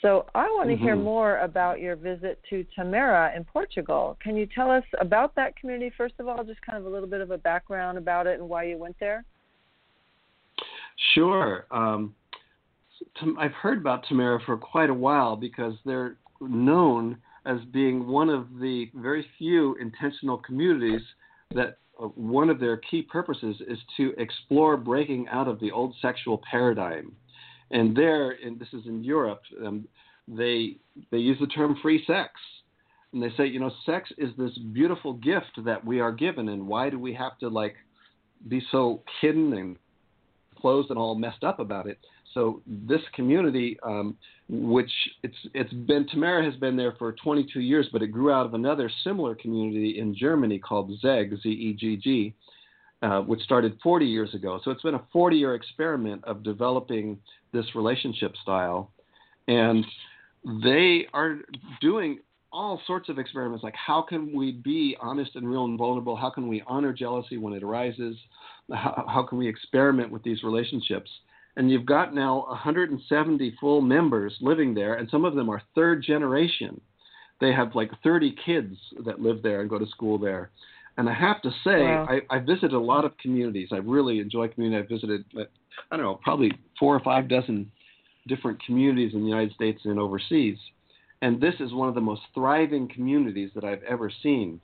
[0.02, 0.84] So I want to mm-hmm.
[0.84, 4.18] hear more about your visit to Tamera in Portugal.
[4.22, 7.08] Can you tell us about that community first of all, just kind of a little
[7.08, 9.24] bit of a background about it and why you went there?
[11.14, 11.66] Sure.
[11.70, 12.14] Um,
[13.38, 18.46] I've heard about Tamera for quite a while because they're known as being one of
[18.60, 21.02] the very few intentional communities
[21.54, 26.42] that one of their key purposes is to explore breaking out of the old sexual
[26.50, 27.12] paradigm.
[27.70, 29.86] And there, and this is in Europe, um,
[30.28, 30.76] they
[31.10, 32.32] they use the term free sex,
[33.12, 36.66] and they say, you know, sex is this beautiful gift that we are given, and
[36.66, 37.74] why do we have to like
[38.48, 39.76] be so hidden and
[40.60, 41.98] closed and all messed up about it?
[42.34, 44.16] So this community, um,
[44.48, 44.90] which
[45.22, 48.54] it's it's been Tamera has been there for 22 years, but it grew out of
[48.54, 52.34] another similar community in Germany called Zegg Z E G G,
[53.02, 54.60] uh, which started 40 years ago.
[54.64, 57.18] So it's been a 40-year experiment of developing
[57.52, 58.90] this relationship style,
[59.46, 59.84] and
[60.62, 61.38] they are
[61.80, 62.18] doing
[62.52, 66.16] all sorts of experiments like how can we be honest and real and vulnerable?
[66.16, 68.16] How can we honor jealousy when it arises?
[68.72, 71.10] How, how can we experiment with these relationships
[71.56, 76.02] and you've got now 170 full members living there, and some of them are third
[76.02, 76.80] generation.
[77.40, 80.50] They have like 30 kids that live there and go to school there.
[80.96, 82.06] And I have to say, wow.
[82.08, 83.68] I, I visited a lot of communities.
[83.72, 84.82] I really enjoy community.
[84.82, 87.70] I've visited, I don't know, probably four or five dozen
[88.28, 90.56] different communities in the United States and overseas.
[91.22, 94.60] And this is one of the most thriving communities that I've ever seen.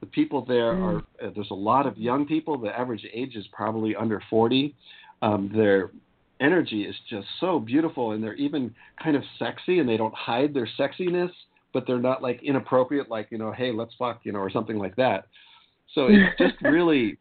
[0.00, 0.82] The people there mm.
[0.82, 2.58] are, uh, there's a lot of young people.
[2.58, 4.74] The average age is probably under 40.
[5.22, 5.90] Um, they're
[6.40, 10.52] energy is just so beautiful and they're even kind of sexy and they don't hide
[10.52, 11.30] their sexiness
[11.72, 14.78] but they're not like inappropriate like you know hey let's fuck you know or something
[14.78, 15.26] like that.
[15.94, 17.18] So it's just really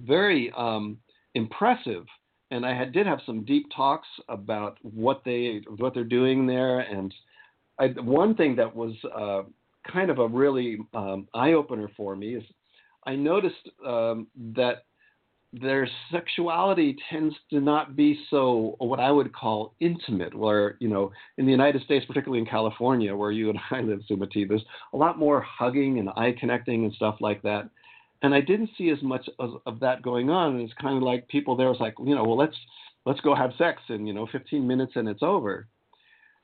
[0.00, 0.98] very um
[1.34, 2.04] impressive
[2.50, 6.80] and i had, did have some deep talks about what they what they're doing there
[6.80, 7.14] and
[7.78, 9.42] I, one thing that was uh
[9.90, 12.44] kind of a really um, eye opener for me is
[13.06, 14.84] I noticed um, that
[15.60, 20.34] their sexuality tends to not be so what I would call intimate.
[20.34, 24.00] Where you know, in the United States, particularly in California, where you and I live,
[24.10, 27.68] Sumati, there's a lot more hugging and eye connecting and stuff like that.
[28.22, 30.54] And I didn't see as much of, of that going on.
[30.54, 32.56] And it's kind of like people there was like, you know, well, let's
[33.06, 35.68] let's go have sex in you know 15 minutes and it's over.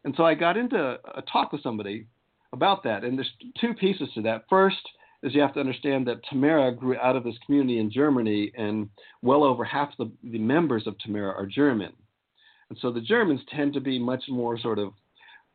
[0.04, 2.06] And so I got into a talk with somebody
[2.52, 3.04] about that.
[3.04, 4.44] And there's two pieces to that.
[4.48, 4.80] First
[5.22, 8.88] is you have to understand that Tamera grew out of this community in Germany, and
[9.22, 11.92] well over half the, the members of Tamera are German.
[12.70, 14.92] And so the Germans tend to be much more sort of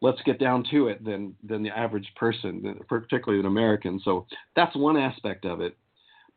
[0.02, 4.00] let's get down to it than than the average person, particularly an American.
[4.04, 5.76] So that's one aspect of it.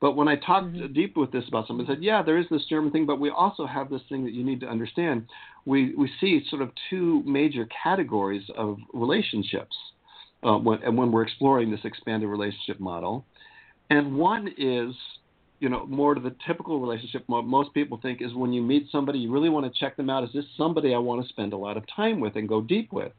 [0.00, 0.92] But when I talked mm-hmm.
[0.92, 3.66] deep with this about somebody, said, yeah, there is this German thing, but we also
[3.66, 5.26] have this thing that you need to understand.
[5.66, 9.76] We we see sort of two major categories of relationships
[10.44, 13.24] uh, when, and when we're exploring this expanded relationship model.
[13.90, 14.94] And one is,
[15.60, 19.18] you know, more to the typical relationship most people think is when you meet somebody,
[19.18, 20.24] you really want to check them out.
[20.24, 22.92] Is this somebody I want to spend a lot of time with and go deep
[22.92, 23.12] with?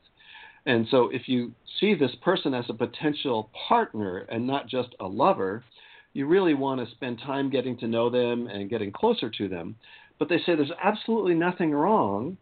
[0.65, 5.07] And so if you see this person as a potential partner and not just a
[5.07, 5.63] lover,
[6.13, 9.75] you really want to spend time getting to know them and getting closer to them.
[10.17, 12.37] But they say there's absolutely nothing wrong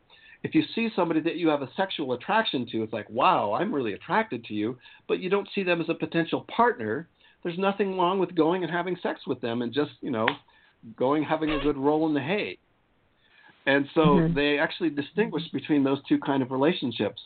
[0.48, 3.74] if you see somebody that you have a sexual attraction to, it's like, wow, I'm
[3.74, 7.10] really attracted to you, but you don't see them as a potential partner,
[7.44, 10.26] there's nothing wrong with going and having sex with them and just, you know,
[10.96, 12.58] going having a good roll in the hay.
[13.66, 14.36] And so mm-hmm.
[14.36, 17.22] they actually distinguish between those two kind of relationships.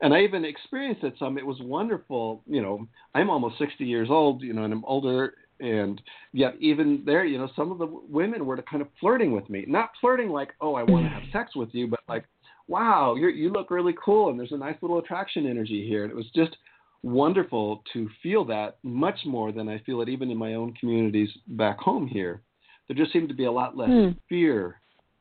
[0.00, 1.36] And I even experienced it some.
[1.36, 2.40] It was wonderful.
[2.46, 2.86] You know,
[3.16, 5.34] I'm almost 60 years old, you know, and I'm older.
[5.58, 6.00] And
[6.32, 9.64] yet, even there, you know, some of the women were kind of flirting with me.
[9.66, 12.24] Not flirting like, oh, I want to have sex with you, but like,
[12.68, 16.02] wow, you you look really cool, and there's a nice little attraction energy here.
[16.02, 16.56] And it was just
[17.02, 21.28] wonderful to feel that much more than I feel it even in my own communities
[21.46, 22.40] back home here.
[22.88, 24.16] There just seemed to be a lot less mm.
[24.28, 24.76] fear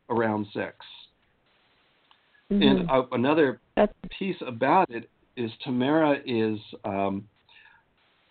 [0.10, 0.76] around sex.
[2.52, 2.62] Mm-hmm.
[2.62, 3.94] And uh, another That's...
[4.18, 7.28] piece about it is Tamera is um,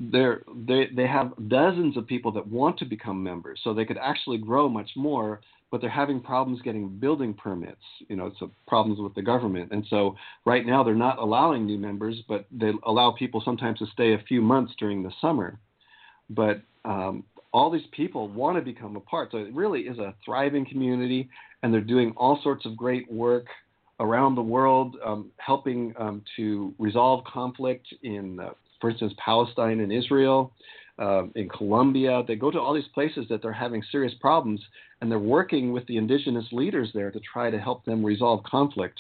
[0.01, 4.39] they they have dozens of people that want to become members, so they could actually
[4.39, 5.41] grow much more
[5.73, 7.81] but they're having problems getting building permits.
[8.09, 9.73] You know, it's problems with the government.
[9.73, 13.87] And so right now they're not allowing new members, but they allow people sometimes to
[13.87, 15.59] stay a few months during the summer.
[16.29, 19.31] But um, all these people want to become a part.
[19.33, 21.31] So it really is a thriving community,
[21.63, 23.47] and they're doing all sorts of great work
[23.99, 29.91] around the world, um, helping um, to resolve conflict in, uh, for instance, Palestine and
[29.91, 30.53] Israel
[30.99, 32.23] uh, in Colombia.
[32.27, 34.61] They go to all these places that they're having serious problems,
[35.01, 38.99] and they're working with the indigenous leaders there to try to help them resolve conflict.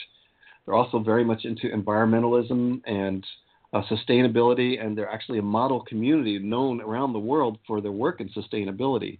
[0.64, 3.26] They're also very much into environmentalism and
[3.72, 8.20] uh, sustainability, and they're actually a model community known around the world for their work
[8.20, 9.18] in sustainability.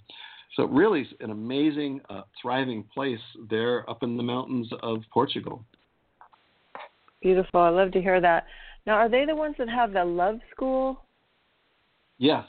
[0.57, 5.65] So, really, an amazing, uh, thriving place there up in the mountains of Portugal.
[7.23, 7.61] Beautiful.
[7.61, 8.47] I love to hear that.
[8.87, 11.01] Now, are they the ones that have the love school?
[12.19, 12.45] Yes.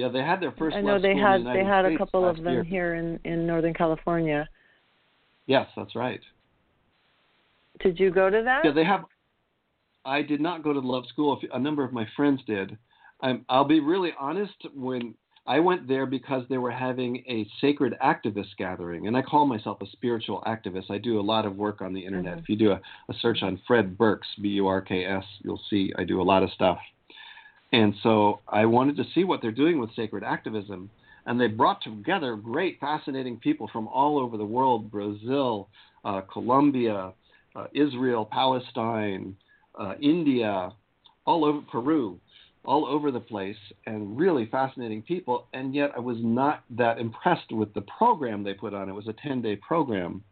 [0.00, 0.74] Yeah, they had their first.
[0.74, 2.64] I know they had the they had States a couple of them year.
[2.64, 4.48] here in in Northern California.
[5.46, 6.20] Yes, that's right.
[7.80, 8.64] Did you go to that?
[8.64, 9.04] Yeah, they have.
[10.06, 11.38] I did not go to the Love School.
[11.52, 12.78] A number of my friends did.
[13.20, 14.54] I'm, I'll be really honest.
[14.74, 15.14] When
[15.46, 19.82] I went there because they were having a sacred activist gathering, and I call myself
[19.82, 20.90] a spiritual activist.
[20.90, 22.32] I do a lot of work on the internet.
[22.32, 22.40] Mm-hmm.
[22.40, 25.60] If you do a, a search on Fred Burks, B U R K S, you'll
[25.68, 26.78] see I do a lot of stuff.
[27.72, 30.90] And so I wanted to see what they're doing with sacred activism.
[31.26, 35.68] And they brought together great, fascinating people from all over the world Brazil,
[36.04, 37.12] uh, Colombia,
[37.54, 39.36] uh, Israel, Palestine,
[39.78, 40.72] uh, India,
[41.26, 42.18] all over Peru,
[42.64, 43.56] all over the place,
[43.86, 45.46] and really fascinating people.
[45.52, 48.88] And yet I was not that impressed with the program they put on.
[48.88, 50.24] It was a 10 day program.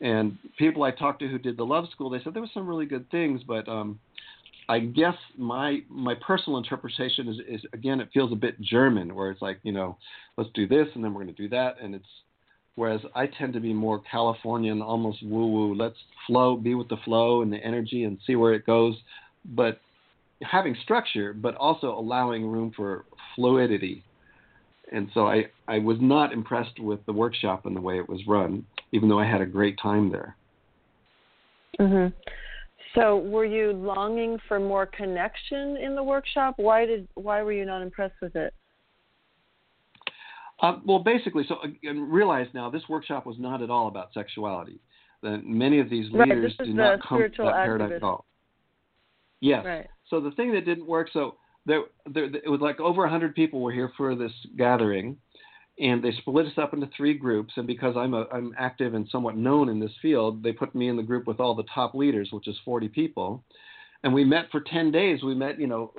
[0.00, 2.66] And people I talked to who did the Love School, they said there were some
[2.66, 4.00] really good things, but um,
[4.68, 9.30] I guess my my personal interpretation is, is again it feels a bit German where
[9.30, 9.96] it's like you know
[10.36, 12.06] let's do this and then we're going to do that and it's
[12.76, 16.96] whereas I tend to be more Californian almost woo woo let's flow be with the
[17.04, 18.94] flow and the energy and see where it goes
[19.44, 19.80] but
[20.42, 24.04] having structure but also allowing room for fluidity
[24.92, 28.20] and so I I was not impressed with the workshop and the way it was
[28.28, 30.36] run even though I had a great time there.
[31.80, 32.12] Mhm.
[32.94, 36.54] So, were you longing for more connection in the workshop?
[36.58, 38.52] Why did why were you not impressed with it?
[40.60, 44.78] Uh, well, basically, so and realize now this workshop was not at all about sexuality.
[45.22, 48.26] That many of these leaders right, do not come to that paradigm at all.
[49.40, 49.64] Yes.
[49.64, 49.86] Right.
[50.08, 51.36] So the thing that didn't work, so
[51.66, 51.82] there,
[52.12, 55.16] there it was like over 100 people were here for this gathering
[55.78, 59.08] and they split us up into three groups and because I'm a, I'm active and
[59.10, 61.94] somewhat known in this field they put me in the group with all the top
[61.94, 63.42] leaders which is 40 people.
[64.04, 65.22] And we met for 10 days.
[65.22, 65.92] We met you know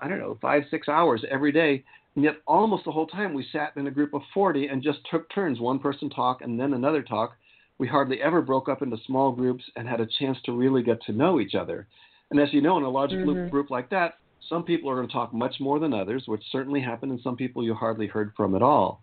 [0.00, 1.84] I don't know 5 6 hours every day.
[2.14, 4.98] And yet almost the whole time we sat in a group of 40 and just
[5.10, 7.36] took turns one person talk and then another talk.
[7.78, 11.02] We hardly ever broke up into small groups and had a chance to really get
[11.06, 11.88] to know each other.
[12.30, 13.48] And as you know in a large mm-hmm.
[13.48, 14.18] group like that
[14.48, 17.36] some people are going to talk much more than others, which certainly happened, and some
[17.36, 19.02] people you hardly heard from at all.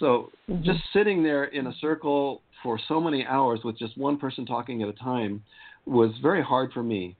[0.00, 0.62] So mm-hmm.
[0.64, 4.82] just sitting there in a circle for so many hours with just one person talking
[4.82, 5.42] at a time
[5.86, 7.16] was very hard for me.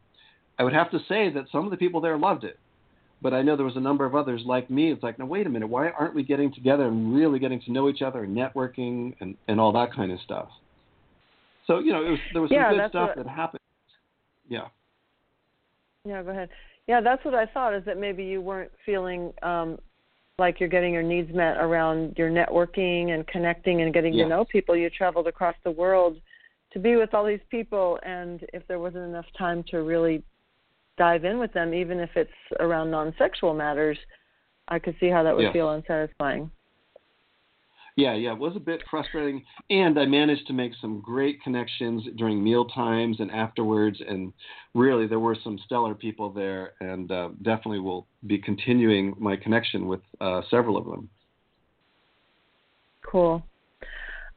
[0.58, 2.58] I would have to say that some of the people there loved it,
[3.20, 4.92] but I know there was a number of others like me.
[4.92, 7.72] It's like, now wait a minute, why aren't we getting together and really getting to
[7.72, 10.48] know each other and networking and, and all that kind of stuff?
[11.66, 13.26] So you know, was, there was yeah, some good stuff what...
[13.26, 13.60] that happened.
[14.48, 14.68] Yeah.
[16.06, 16.50] Yeah, go ahead.
[16.86, 17.74] Yeah, that's what I thought.
[17.74, 19.78] Is that maybe you weren't feeling um,
[20.39, 24.24] like you're getting your needs met around your networking and connecting and getting yes.
[24.24, 24.76] to know people.
[24.76, 26.16] You traveled across the world
[26.72, 30.24] to be with all these people, and if there wasn't enough time to really
[30.99, 33.99] dive in with them, even if it's around non-sexual matters,
[34.68, 35.53] I could see how that would yes.
[35.53, 36.51] feel unsatisfying.
[37.97, 42.03] Yeah, yeah, it was a bit frustrating, and I managed to make some great connections
[42.16, 44.01] during meal times and afterwards.
[44.07, 44.32] And
[44.74, 49.86] really, there were some stellar people there, and uh, definitely will be continuing my connection
[49.86, 51.09] with uh, several of them.
[53.09, 53.45] Cool.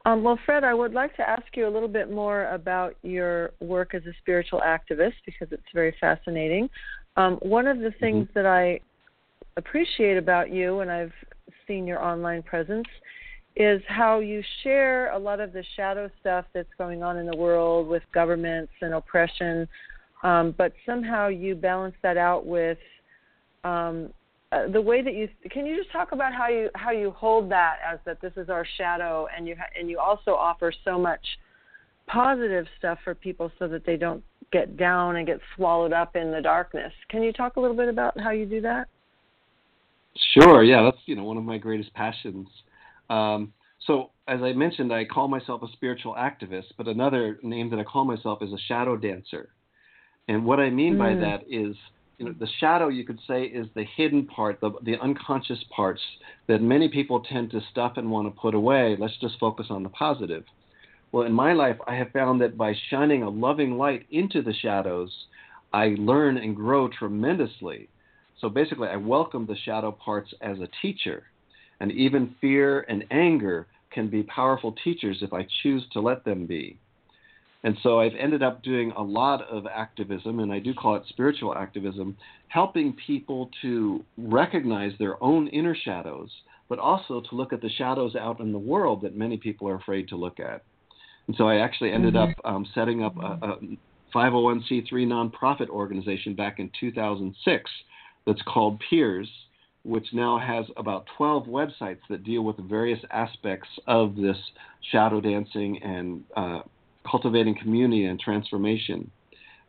[0.04, 3.50] Um, well, Fred, I would like to ask you a little bit more about your
[3.60, 6.70] work as a spiritual activist because it's very fascinating.
[7.16, 8.38] Um, one of the things mm-hmm.
[8.38, 8.78] that I
[9.56, 11.12] appreciate about you, and I've
[11.66, 12.86] seen your online presence,
[13.58, 17.36] is how you share a lot of the shadow stuff that's going on in the
[17.36, 19.66] world with governments and oppression,
[20.22, 22.78] um, but somehow you balance that out with
[23.64, 24.10] um,
[24.52, 27.50] uh, the way that you can you just talk about how you how you hold
[27.50, 30.98] that as that this is our shadow and you ha- and you also offer so
[30.98, 31.20] much
[32.06, 36.30] positive stuff for people so that they don't get down and get swallowed up in
[36.30, 36.92] the darkness.
[37.10, 38.88] Can you talk a little bit about how you do that?
[40.32, 40.62] Sure.
[40.62, 42.48] Yeah, that's you know one of my greatest passions.
[43.10, 43.52] Um,
[43.86, 47.84] so, as I mentioned, I call myself a spiritual activist, but another name that I
[47.84, 49.50] call myself is a shadow dancer.
[50.28, 50.98] And what I mean mm.
[50.98, 51.74] by that is,
[52.18, 56.02] you know, the shadow, you could say, is the hidden part, the, the unconscious parts
[56.48, 58.96] that many people tend to stuff and want to put away.
[58.98, 60.44] Let's just focus on the positive.
[61.12, 64.52] Well, in my life, I have found that by shining a loving light into the
[64.52, 65.10] shadows,
[65.72, 67.88] I learn and grow tremendously.
[68.40, 71.24] So basically, I welcome the shadow parts as a teacher
[71.80, 76.46] and even fear and anger can be powerful teachers if I choose to let them
[76.46, 76.78] be.
[77.64, 81.02] And so I've ended up doing a lot of activism, and I do call it
[81.08, 82.16] spiritual activism,
[82.48, 86.30] helping people to recognize their own inner shadows,
[86.68, 89.74] but also to look at the shadows out in the world that many people are
[89.74, 90.62] afraid to look at.
[91.26, 92.30] And so I actually ended mm-hmm.
[92.30, 93.58] up um, setting up a, a
[94.14, 97.70] 501c3 nonprofit organization back in 2006
[98.26, 99.28] that's called Peers
[99.84, 104.36] which now has about 12 websites that deal with various aspects of this
[104.92, 106.60] shadow dancing and uh,
[107.08, 109.10] cultivating community and transformation.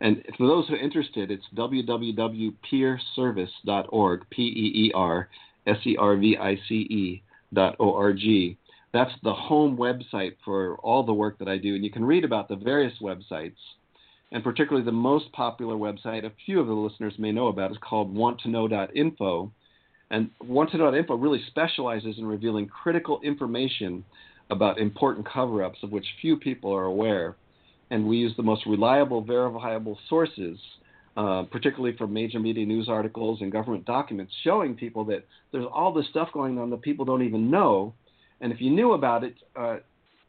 [0.02, 5.28] And for those who are interested, it's www.peerservice.org, P E E R
[5.68, 7.22] S E R V I C E
[7.54, 8.58] dot O R G.
[8.94, 11.74] That's the home website for all the work that I do.
[11.76, 13.58] And you can read about the various websites.
[14.32, 17.78] And particularly the most popular website, a few of the listeners may know about, is
[17.82, 19.52] called wanttoknow.info
[20.12, 24.04] and Wanted.info really specializes in revealing critical information
[24.50, 27.36] about important cover ups of which few people are aware.
[27.92, 30.58] And we use the most reliable, verifiable sources,
[31.18, 35.94] uh, particularly from major media news articles and government documents, showing people that there's all
[35.94, 37.94] this stuff going on that people don't even know.
[38.42, 39.78] And if you knew about it, uh,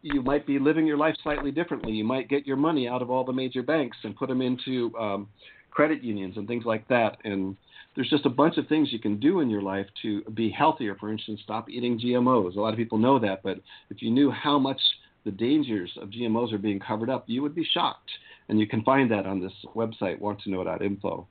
[0.02, 1.92] you might be living your life slightly differently.
[1.92, 4.94] You might get your money out of all the major banks and put them into
[4.98, 5.28] um,
[5.70, 7.18] credit unions and things like that.
[7.24, 7.56] And
[7.94, 10.94] there's just a bunch of things you can do in your life to be healthier.
[10.94, 12.56] For instance, stop eating GMOs.
[12.56, 13.58] A lot of people know that, but
[13.90, 14.80] if you knew how much
[15.24, 18.10] the dangers of GMOs are being covered up, you would be shocked.
[18.48, 21.26] And you can find that on this website, wanttoknow.info.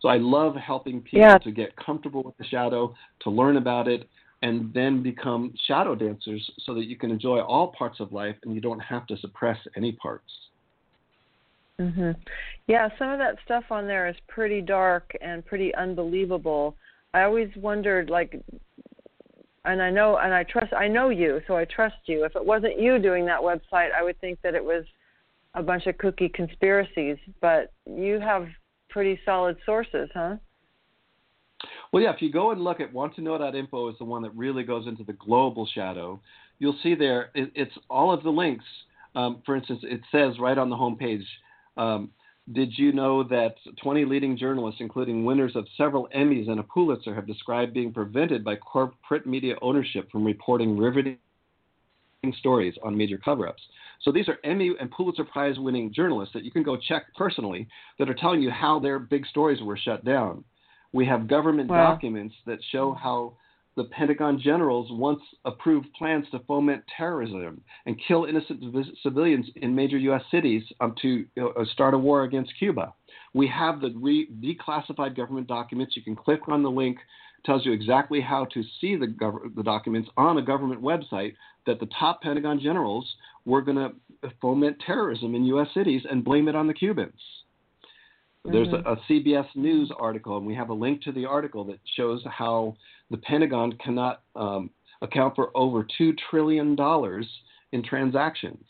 [0.00, 1.38] So I love helping people yeah.
[1.38, 4.08] to get comfortable with the shadow, to learn about it,
[4.42, 8.54] and then become shadow dancers so that you can enjoy all parts of life and
[8.54, 10.30] you don't have to suppress any parts.
[11.82, 12.16] Mhm.
[12.68, 16.76] Yeah, some of that stuff on there is pretty dark and pretty unbelievable.
[17.12, 18.40] I always wondered like
[19.64, 22.24] and I know and I trust I know you, so I trust you.
[22.24, 24.84] If it wasn't you doing that website, I would think that it was
[25.54, 28.48] a bunch of cookie conspiracies, but you have
[28.88, 30.36] pretty solid sources, huh?
[31.92, 34.86] Well, yeah, if you go and look at wanttoknow.info is the one that really goes
[34.86, 36.20] into the global shadow.
[36.58, 38.64] You'll see there it, it's all of the links.
[39.14, 41.24] Um, for instance, it says right on the homepage,
[41.76, 42.10] um,
[42.52, 47.14] did you know that 20 leading journalists, including winners of several Emmys and a Pulitzer,
[47.14, 51.18] have described being prevented by corporate media ownership from reporting riveting
[52.38, 53.62] stories on major cover ups?
[54.02, 57.68] So these are Emmy and Pulitzer Prize winning journalists that you can go check personally
[57.98, 60.42] that are telling you how their big stories were shut down.
[60.92, 61.92] We have government wow.
[61.92, 63.34] documents that show how
[63.76, 68.62] the Pentagon generals once approved plans to foment terrorism and kill innocent
[69.02, 70.22] civilians in major U.S.
[70.30, 72.92] cities um, to uh, start a war against Cuba.
[73.34, 75.96] We have the re- declassified government documents.
[75.96, 76.98] You can click on the link,
[77.46, 81.34] tells you exactly how to see the, gov- the documents on a government website
[81.66, 83.08] that the top Pentagon generals
[83.44, 85.68] were going to foment terrorism in U.S.
[85.72, 87.20] cities and blame it on the Cubans.
[88.44, 91.78] There's a, a, CBS News article, and we have a link to the article that
[91.96, 92.76] shows how
[93.12, 94.70] the Pentagon cannot um,
[95.02, 96.76] account for over $2 trillion
[97.72, 98.64] in transactions.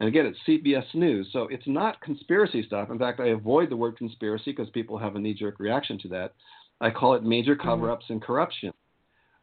[0.00, 2.88] And again, it's CBS News, so it's not conspiracy stuff.
[2.90, 6.08] In fact, I avoid the word conspiracy because people have a knee jerk reaction to
[6.08, 6.34] that.
[6.80, 7.68] I call it major mm-hmm.
[7.68, 8.14] cover ups mm-hmm.
[8.14, 8.72] and corruption.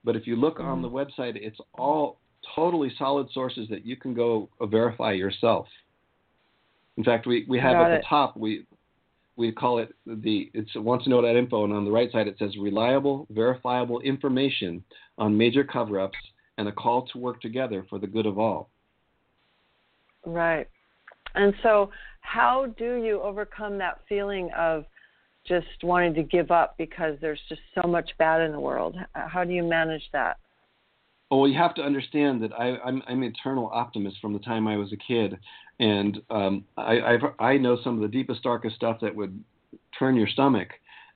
[0.06, 0.70] But if you look mm-hmm.
[0.70, 2.20] on the website, it's all
[2.56, 5.68] totally solid sources that you can go verify yourself.
[6.96, 8.02] In fact, we, we have Got at it.
[8.04, 8.66] the top, we,
[9.38, 12.28] we call it the it's wants to know that info and on the right side
[12.28, 14.84] it says reliable verifiable information
[15.18, 16.18] on major cover-ups
[16.58, 18.70] and a call to work together for the good of all.
[20.26, 20.68] Right.
[21.36, 24.86] And so how do you overcome that feeling of
[25.46, 28.96] just wanting to give up because there's just so much bad in the world?
[29.14, 30.38] How do you manage that
[31.32, 34.68] well, you have to understand that I, I'm, I'm an eternal optimist from the time
[34.68, 35.38] I was a kid,
[35.80, 39.44] and um, I, I've, I know some of the deepest, darkest stuff that would
[39.98, 40.70] turn your stomach,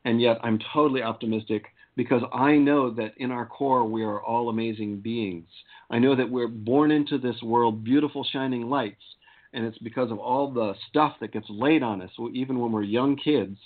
[0.06, 4.50] and yet I'm totally optimistic because I know that in our core we are all
[4.50, 5.48] amazing beings.
[5.90, 9.04] I know that we're born into this world beautiful, shining lights,
[9.54, 12.84] and it's because of all the stuff that gets laid on us, even when we're
[12.84, 13.58] young kids,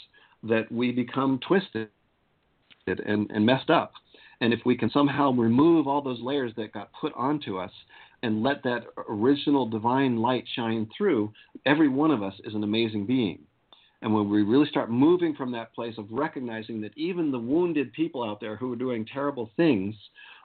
[0.44, 1.90] that we become twisted
[2.88, 3.94] and, and messed up.
[4.42, 7.72] And if we can somehow remove all those layers that got put onto us
[8.24, 11.32] and let that original divine light shine through,
[11.66, 13.40] every one of us is an amazing being.
[14.02, 17.94] And when we really start moving from that place of recognizing that even the wounded
[17.94, 19.96] people out there who are doing terrible things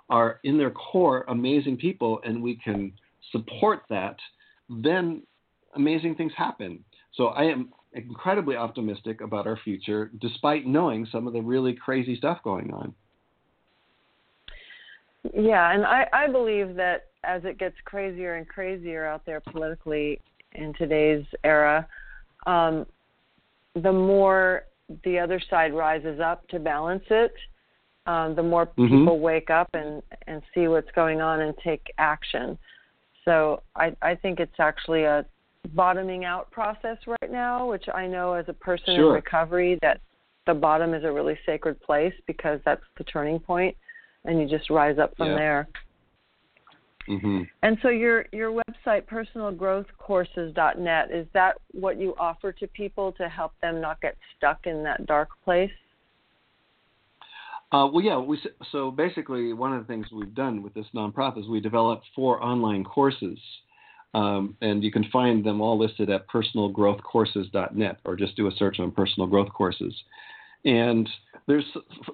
[0.08, 2.92] are in their core amazing people and we can
[3.32, 4.16] support that,
[4.68, 5.22] then
[5.74, 6.84] amazing things happen.
[7.14, 12.16] So I am incredibly optimistic about our future despite knowing some of the really crazy
[12.16, 12.94] stuff going on.
[15.34, 20.20] Yeah, and I, I believe that as it gets crazier and crazier out there politically
[20.52, 21.86] in today's era,
[22.46, 22.86] um,
[23.74, 24.64] the more
[25.04, 27.32] the other side rises up to balance it,
[28.06, 28.84] um, the more mm-hmm.
[28.84, 32.56] people wake up and, and see what's going on and take action.
[33.24, 35.26] So I, I think it's actually a
[35.74, 39.08] bottoming out process right now, which I know as a person sure.
[39.08, 40.00] in recovery that
[40.46, 43.76] the bottom is a really sacred place because that's the turning point
[44.28, 45.34] and you just rise up from yeah.
[45.34, 45.68] there.
[47.08, 47.42] Mm-hmm.
[47.62, 53.52] And so your your website personalgrowthcourses.net is that what you offer to people to help
[53.62, 55.70] them not get stuck in that dark place?
[57.72, 58.18] Uh, well, yeah.
[58.18, 58.38] We
[58.70, 62.42] so basically one of the things we've done with this nonprofit is we developed four
[62.42, 63.38] online courses,
[64.12, 68.80] um, and you can find them all listed at personalgrowthcourses.net, or just do a search
[68.80, 69.94] on personal growth courses.
[70.64, 71.08] And
[71.46, 71.64] there's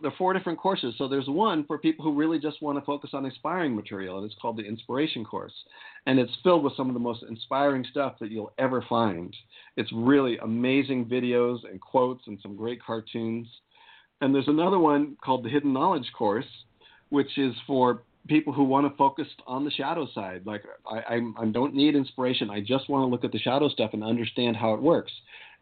[0.02, 0.94] there are four different courses.
[0.98, 4.26] So there's one for people who really just want to focus on inspiring material, and
[4.26, 5.54] it's called the Inspiration Course.
[6.06, 9.34] And it's filled with some of the most inspiring stuff that you'll ever find.
[9.76, 13.48] It's really amazing videos and quotes and some great cartoons.
[14.20, 16.46] And there's another one called the Hidden Knowledge Course,
[17.08, 20.42] which is for people who want to focus on the shadow side.
[20.46, 22.50] Like I, I, I don't need inspiration.
[22.50, 25.12] I just want to look at the shadow stuff and understand how it works.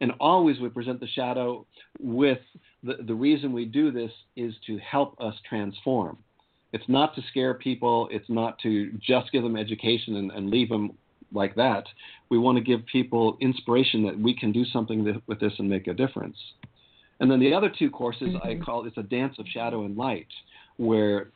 [0.03, 1.64] And always we present the shadow
[2.00, 2.40] with
[2.82, 6.18] the, the reason we do this is to help us transform.
[6.72, 8.09] It's not to scare people.
[8.11, 10.92] It's not to just give them education and, and leave them
[11.32, 11.84] like that.
[12.30, 15.86] We want to give people inspiration that we can do something with this and make
[15.86, 16.36] a difference.
[17.20, 18.48] And then the other two courses mm-hmm.
[18.48, 20.26] I call it's a dance of shadow and light,
[20.78, 21.30] where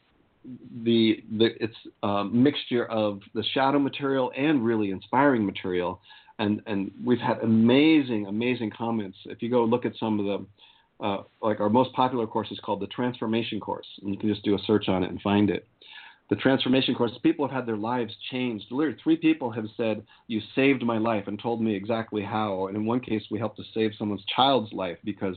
[0.83, 6.01] the, the it's a mixture of the shadow material and really inspiring material.
[6.39, 9.17] And and we've had amazing amazing comments.
[9.25, 12.59] If you go look at some of the uh, like our most popular course is
[12.61, 15.51] called the Transformation Course, and you can just do a search on it and find
[15.51, 15.67] it.
[16.29, 18.67] The Transformation Course, people have had their lives changed.
[18.71, 22.67] Literally, three people have said, You saved my life, and told me exactly how.
[22.67, 25.37] And in one case, we helped to save someone's child's life because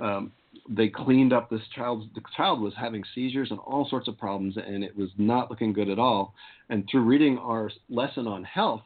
[0.00, 0.32] um,
[0.68, 2.08] they cleaned up this child.
[2.14, 5.74] The child was having seizures and all sorts of problems, and it was not looking
[5.74, 6.34] good at all.
[6.70, 8.82] And through reading our lesson on health,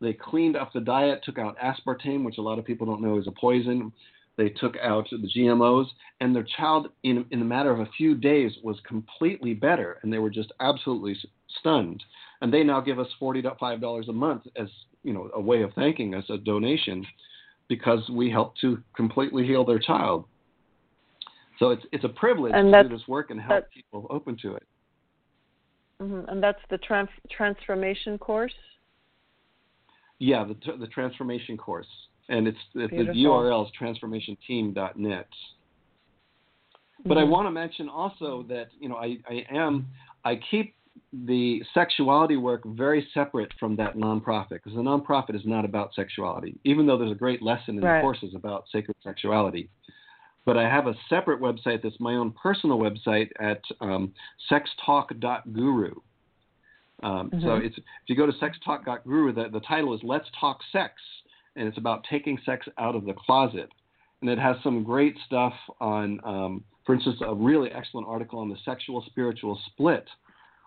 [0.00, 3.18] they cleaned up the diet, took out aspartame, which a lot of people don't know
[3.18, 3.92] is a poison.
[4.36, 5.86] They took out the GMOs,
[6.20, 10.12] and their child, in, in a matter of a few days, was completely better, and
[10.12, 11.16] they were just absolutely
[11.60, 12.04] stunned.
[12.42, 14.68] And they now give us forty-five dollars a month as
[15.02, 17.06] you know a way of thanking us, a donation,
[17.68, 20.26] because we helped to completely heal their child.
[21.58, 24.64] So it's it's a privilege to do this work and help people open to it.
[26.02, 26.28] Mm-hmm.
[26.28, 28.52] And that's the trans- transformation course.
[30.18, 31.86] Yeah, the the transformation course,
[32.28, 35.28] and it's the, the URL is transformationteam.net.
[37.06, 37.08] Mm-hmm.
[37.08, 37.30] But I mm-hmm.
[37.30, 39.88] want to mention also that you know I, I am
[40.24, 40.74] I keep
[41.12, 46.58] the sexuality work very separate from that nonprofit because the nonprofit is not about sexuality,
[46.64, 47.98] even though there's a great lesson in right.
[47.98, 49.68] the courses about sacred sexuality.
[50.44, 54.12] But I have a separate website that's my own personal website at um,
[54.50, 55.94] sextalk.guru.
[57.02, 57.42] Um, mm-hmm.
[57.42, 60.94] So it's, if you go to sextalk.guru, the, the title is Let's Talk Sex,
[61.56, 63.68] and it's about taking sex out of the closet.
[64.22, 68.48] And it has some great stuff on, um, for instance, a really excellent article on
[68.48, 70.06] the sexual spiritual split.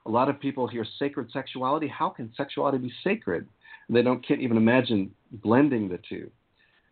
[0.06, 1.88] A lot of people hear sacred sexuality.
[1.88, 3.48] How can sexuality be sacred?
[3.90, 6.30] They don't can't even imagine blending the two.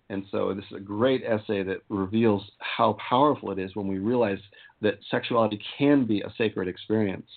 [0.10, 4.00] And so this is a great essay that reveals how powerful it is when we
[4.00, 4.40] realize
[4.82, 7.28] that sexuality can be a sacred experience.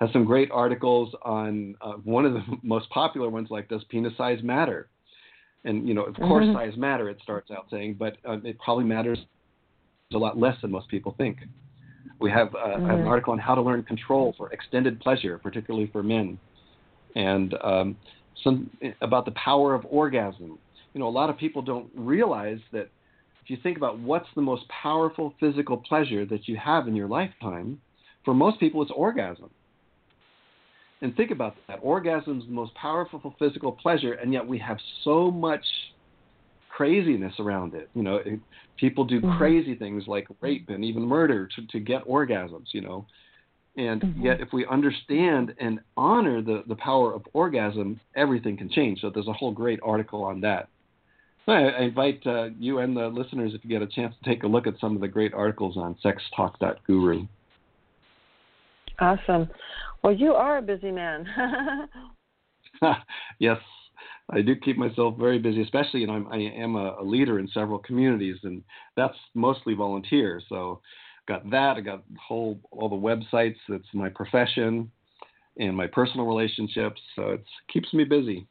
[0.00, 4.12] Has some great articles on uh, one of the most popular ones, like does penis
[4.16, 4.88] size matter?
[5.64, 6.28] And you know, of mm-hmm.
[6.28, 7.08] course, size matter.
[7.08, 9.18] It starts out saying, but uh, it probably matters
[10.14, 11.38] a lot less than most people think.
[12.20, 12.90] We have uh, mm-hmm.
[12.90, 16.38] an article on how to learn control for extended pleasure, particularly for men,
[17.14, 17.96] and um,
[18.44, 18.70] some
[19.00, 20.58] about the power of orgasm
[20.96, 22.88] you know, a lot of people don't realize that
[23.44, 27.06] if you think about what's the most powerful physical pleasure that you have in your
[27.06, 27.78] lifetime,
[28.24, 29.50] for most people it's orgasm.
[31.02, 31.78] And think about that.
[31.82, 35.64] Orgasm is the most powerful physical pleasure, and yet we have so much
[36.70, 37.90] craziness around it.
[37.94, 38.40] You know, it,
[38.76, 39.38] people do mm-hmm.
[39.38, 43.06] crazy things like rape and even murder to, to get orgasms, you know.
[43.76, 44.22] And mm-hmm.
[44.22, 49.00] yet, if we understand and honor the, the power of orgasm, everything can change.
[49.00, 50.68] So, there's a whole great article on that.
[51.48, 54.48] I invite uh, you and the listeners, if you get a chance, to take a
[54.48, 57.26] look at some of the great articles on sextalk.guru.
[58.98, 59.48] Awesome.
[60.02, 61.26] Well, you are a busy man.
[63.38, 63.58] yes,
[64.30, 67.38] I do keep myself very busy, especially, you know, I'm, I am a, a leader
[67.38, 68.62] in several communities, and
[68.96, 70.40] that's mostly volunteer.
[70.48, 70.80] So,
[71.20, 71.76] I've got that.
[71.76, 73.56] I got whole all the websites.
[73.68, 74.90] That's my profession
[75.58, 77.00] and my personal relationships.
[77.14, 78.46] So it keeps me busy.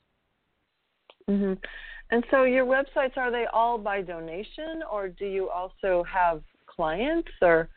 [1.30, 1.54] Mm-hmm.
[2.12, 7.30] And so your websites are they all by donation or do you also have clients
[7.42, 7.70] or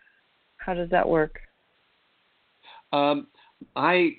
[0.59, 1.39] how does that work?
[2.93, 3.27] Um,
[3.75, 4.17] I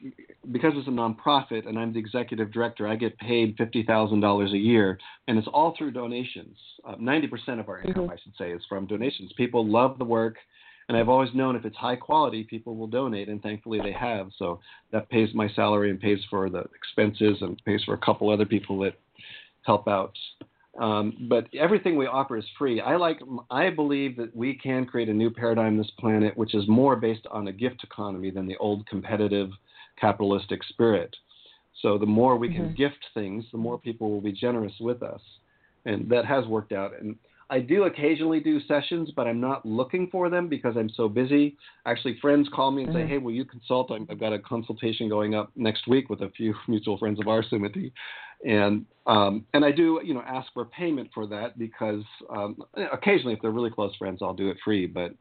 [0.52, 4.52] because it's a nonprofit and I'm the executive director, I get paid fifty thousand dollars
[4.52, 6.58] a year, and it's all through donations.
[6.86, 8.14] Uh, ninety uh, percent of our income, mm-hmm.
[8.14, 9.32] I should say, is from donations.
[9.38, 10.36] People love the work,
[10.88, 14.30] and I've always known if it's high quality, people will donate, and thankfully they have.
[14.38, 14.60] So
[14.92, 18.46] that pays my salary and pays for the expenses and pays for a couple other
[18.46, 19.00] people that
[19.64, 20.16] help out.
[20.80, 22.80] Um, but everything we offer is free.
[22.80, 23.20] I like.
[23.52, 26.96] I believe that we can create a new paradigm on this planet, which is more
[26.96, 29.50] based on a gift economy than the old competitive
[30.00, 31.14] capitalistic spirit.
[31.82, 32.76] So the more we can mm-hmm.
[32.76, 35.22] gift things, the more people will be generous with us,
[35.86, 36.94] and that has worked out.
[36.98, 37.18] And
[37.50, 41.58] I do occasionally do sessions, but I'm not looking for them because I'm so busy.
[41.86, 43.06] Actually, friends call me and mm-hmm.
[43.06, 46.30] say, "Hey, will you consult?" I've got a consultation going up next week with a
[46.30, 47.92] few mutual friends of ours, Sumati,
[48.46, 52.58] and um, and I do you know ask for payment for that because um,
[52.94, 54.86] occasionally, if they're really close friends, I'll do it free.
[54.86, 55.12] But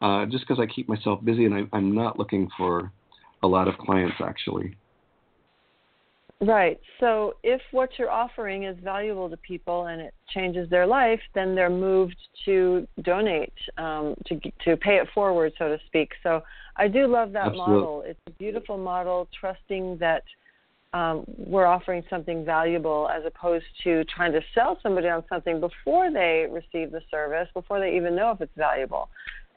[0.00, 2.92] uh, just because I keep myself busy and I, I'm not looking for
[3.42, 4.76] a lot of clients actually.
[6.40, 6.78] Right.
[7.00, 11.56] So if what you're offering is valuable to people and it changes their life, then
[11.56, 16.10] they're moved to donate, um, to to pay it forward, so to speak.
[16.22, 16.42] So
[16.76, 17.74] I do love that Absolutely.
[17.74, 18.02] model.
[18.06, 20.22] It's a beautiful model, trusting that
[20.92, 26.10] um, we're offering something valuable as opposed to trying to sell somebody on something before
[26.10, 29.10] they receive the service, before they even know if it's valuable.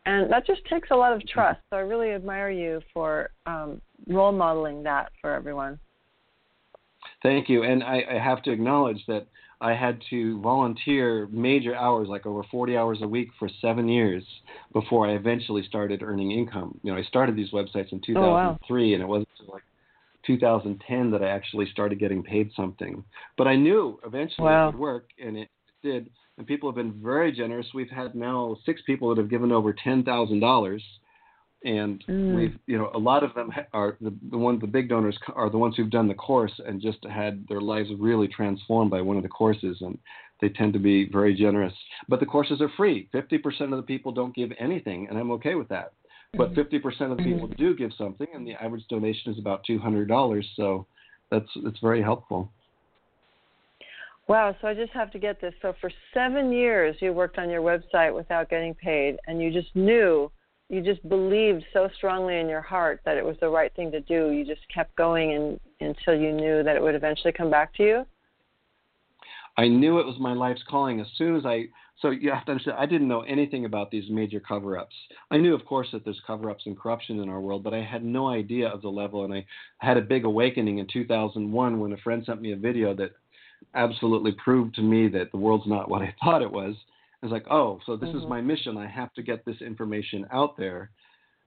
[0.06, 1.60] And that just takes a lot of trust.
[1.70, 5.80] So I really admire you for um, role modeling that for everyone.
[7.24, 7.64] Thank you.
[7.64, 9.28] And I, I have to acknowledge that
[9.62, 14.24] I had to volunteer major hours, like over 40 hours a week, for seven years
[14.74, 16.80] before I eventually started earning income.
[16.82, 18.94] You know, I started these websites in 2003, oh, wow.
[18.94, 19.62] and it wasn't like
[20.26, 23.04] 2010 that I actually started getting paid something.
[23.38, 24.70] But I knew eventually wow.
[24.70, 25.50] it would work, and it
[25.84, 26.10] did.
[26.38, 27.68] and people have been very generous.
[27.74, 30.84] We've had now six people that have given over ten thousand dollars,
[31.64, 32.36] and mm.
[32.36, 35.50] we've you know a lot of them are the the ones the big donors are
[35.50, 39.18] the ones who've done the course and just had their lives really transformed by one
[39.18, 39.98] of the courses, and
[40.40, 41.74] they tend to be very generous.
[42.08, 43.10] But the courses are free.
[43.12, 45.94] Fifty percent of the people don't give anything, and I'm okay with that.
[46.38, 47.04] But 50% mm-hmm.
[47.04, 47.62] of the people mm-hmm.
[47.62, 50.44] do give something, and the average donation is about $200.
[50.56, 50.86] So
[51.30, 52.50] that's it's very helpful.
[54.28, 55.54] Wow, so I just have to get this.
[55.62, 59.76] So for seven years, you worked on your website without getting paid, and you just
[59.76, 60.32] knew,
[60.70, 64.00] you just believed so strongly in your heart that it was the right thing to
[64.00, 64.30] do.
[64.30, 67.84] You just kept going and, until you knew that it would eventually come back to
[67.84, 68.06] you.
[69.58, 71.66] I knew it was my life's calling as soon as I.
[72.02, 74.96] So you have to understand, I didn't know anything about these major cover-ups.
[75.30, 78.04] I knew, of course, that there's cover-ups and corruption in our world, but I had
[78.04, 79.24] no idea of the level.
[79.24, 79.46] And I
[79.78, 83.12] had a big awakening in 2001 when a friend sent me a video that
[83.76, 86.76] absolutely proved to me that the world's not what I thought it was.
[87.22, 88.18] I was like, oh, so this mm-hmm.
[88.18, 88.78] is my mission.
[88.78, 90.90] I have to get this information out there.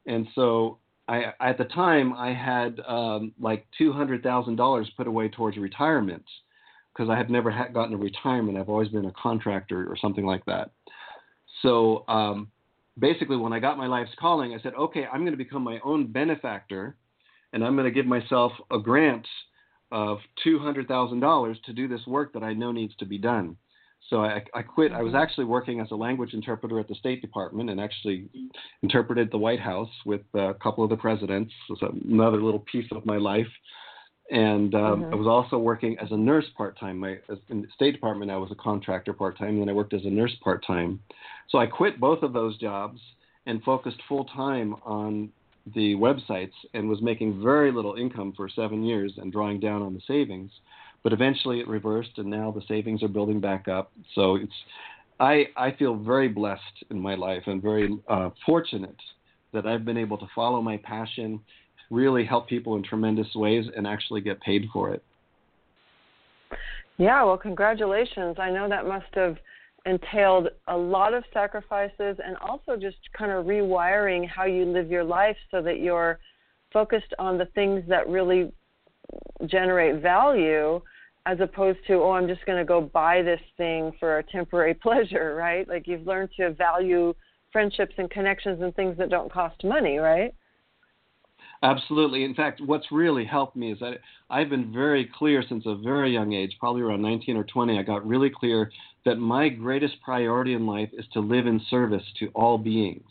[0.06, 0.78] And so
[1.08, 5.56] I, at the time, I had um, like two hundred thousand dollars put away towards
[5.56, 6.24] retirement
[6.94, 8.58] because I had never had gotten a retirement.
[8.58, 10.70] I've always been a contractor or something like that.
[11.62, 12.50] So um,
[12.98, 15.80] basically, when I got my life's calling, I said, okay, I'm going to become my
[15.84, 16.96] own benefactor,
[17.52, 19.26] and I'm going to give myself a grant
[19.90, 23.56] of $200,000 to do this work that I know needs to be done.
[24.10, 24.92] So I, I quit.
[24.92, 25.22] I was mm-hmm.
[25.22, 28.28] actually working as a language interpreter at the State Department and actually
[28.82, 31.52] interpreted the White House with a couple of the presidents.
[31.70, 33.46] It was another little piece of my life
[34.30, 35.12] and um, mm-hmm.
[35.12, 36.98] I was also working as a nurse part time.
[36.98, 37.18] My
[37.50, 40.04] in the State Department, I was a contractor part time, and then I worked as
[40.04, 41.00] a nurse part time.
[41.50, 43.00] So I quit both of those jobs
[43.46, 45.30] and focused full time on
[45.74, 49.94] the websites, and was making very little income for seven years and drawing down on
[49.94, 50.50] the savings.
[51.02, 53.92] But eventually, it reversed, and now the savings are building back up.
[54.14, 54.52] So it's
[55.20, 58.96] I I feel very blessed in my life and very uh, fortunate
[59.52, 61.40] that I've been able to follow my passion
[61.94, 65.02] really help people in tremendous ways and actually get paid for it.
[66.98, 68.36] Yeah, well, congratulations.
[68.38, 69.36] I know that must have
[69.86, 75.04] entailed a lot of sacrifices and also just kind of rewiring how you live your
[75.04, 76.18] life so that you're
[76.72, 78.50] focused on the things that really
[79.46, 80.80] generate value
[81.26, 84.74] as opposed to oh i'm just going to go buy this thing for a temporary
[84.82, 87.14] pleasure right like you've learned to value
[87.52, 90.34] friendships and connections and things that don't cost money right
[91.64, 92.24] Absolutely.
[92.24, 96.12] In fact, what's really helped me is that I've been very clear since a very
[96.12, 98.70] young age, probably around 19 or 20, I got really clear
[99.06, 103.02] that my greatest priority in life is to live in service to all beings.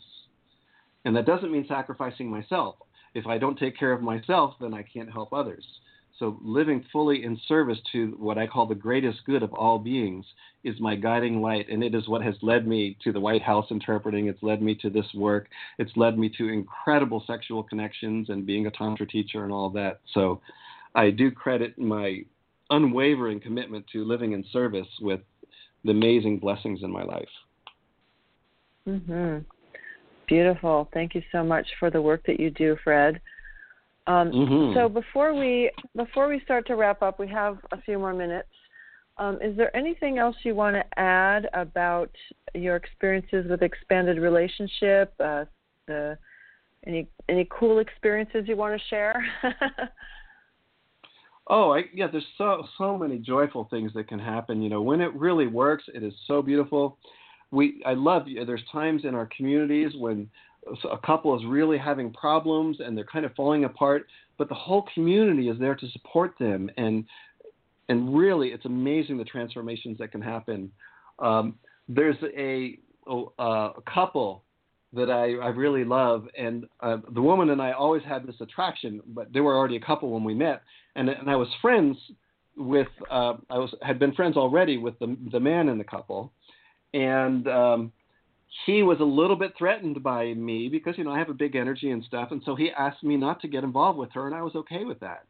[1.04, 2.76] And that doesn't mean sacrificing myself.
[3.14, 5.66] If I don't take care of myself, then I can't help others.
[6.18, 10.24] So, living fully in service to what I call the greatest good of all beings
[10.62, 11.68] is my guiding light.
[11.68, 14.28] And it is what has led me to the White House interpreting.
[14.28, 15.48] It's led me to this work.
[15.78, 20.00] It's led me to incredible sexual connections and being a Tantra teacher and all that.
[20.12, 20.40] So,
[20.94, 22.20] I do credit my
[22.70, 25.20] unwavering commitment to living in service with
[25.84, 27.28] the amazing blessings in my life.
[28.88, 29.38] Mm-hmm.
[30.26, 30.88] Beautiful.
[30.94, 33.20] Thank you so much for the work that you do, Fred.
[34.06, 34.78] Um, mm-hmm.
[34.78, 38.48] So before we before we start to wrap up, we have a few more minutes.
[39.16, 42.10] Um, is there anything else you want to add about
[42.54, 45.14] your experiences with expanded relationship?
[45.20, 45.44] Uh,
[45.86, 46.18] the
[46.86, 49.24] any any cool experiences you want to share?
[51.46, 52.08] oh, I, yeah.
[52.08, 54.60] There's so so many joyful things that can happen.
[54.60, 56.98] You know, when it really works, it is so beautiful.
[57.50, 58.26] We I love.
[58.46, 60.28] There's times in our communities when
[60.90, 64.06] a couple is really having problems and they're kind of falling apart,
[64.38, 66.70] but the whole community is there to support them.
[66.76, 67.04] And
[67.88, 70.70] and really it's amazing the transformations that can happen.
[71.18, 71.56] Um,
[71.88, 74.42] there's a, a, couple
[74.94, 79.02] that I, I really love, and uh, the woman and I always had this attraction,
[79.08, 80.62] but they were already a couple when we met,
[80.96, 81.96] and and I was friends
[82.56, 86.32] with uh, I was had been friends already with the the man in the couple,
[86.94, 87.92] and um,
[88.66, 91.56] he was a little bit threatened by me because you know I have a big
[91.56, 94.34] energy and stuff, and so he asked me not to get involved with her, and
[94.34, 95.24] I was okay with that.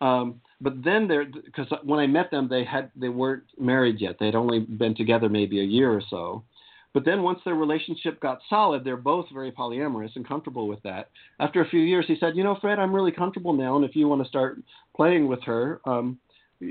[0.00, 4.16] Um, but then there, because when I met them, they had they weren't married yet;
[4.18, 6.44] they'd only been together maybe a year or so.
[6.92, 11.10] But then once their relationship got solid, they're both very polyamorous and comfortable with that.
[11.40, 13.96] After a few years, he said, "You know, Fred, I'm really comfortable now, and if
[13.96, 14.58] you want to start
[14.94, 16.18] playing with her, um,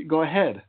[0.08, 0.62] go ahead."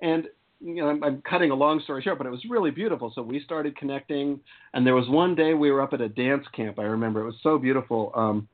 [0.00, 0.28] And
[0.64, 3.12] you know, I'm, I'm, cutting a long story short, but it was really beautiful.
[3.14, 4.40] So we started connecting,
[4.74, 6.78] and there was one day we were up at a dance camp.
[6.78, 8.48] I remember it was so beautiful, um,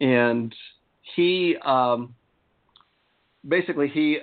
[0.00, 0.54] and
[1.14, 2.14] he um,
[3.46, 4.18] basically he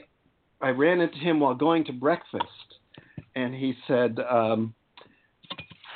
[0.62, 2.46] I ran into him while going to breakfast,
[3.36, 4.74] and he said, um,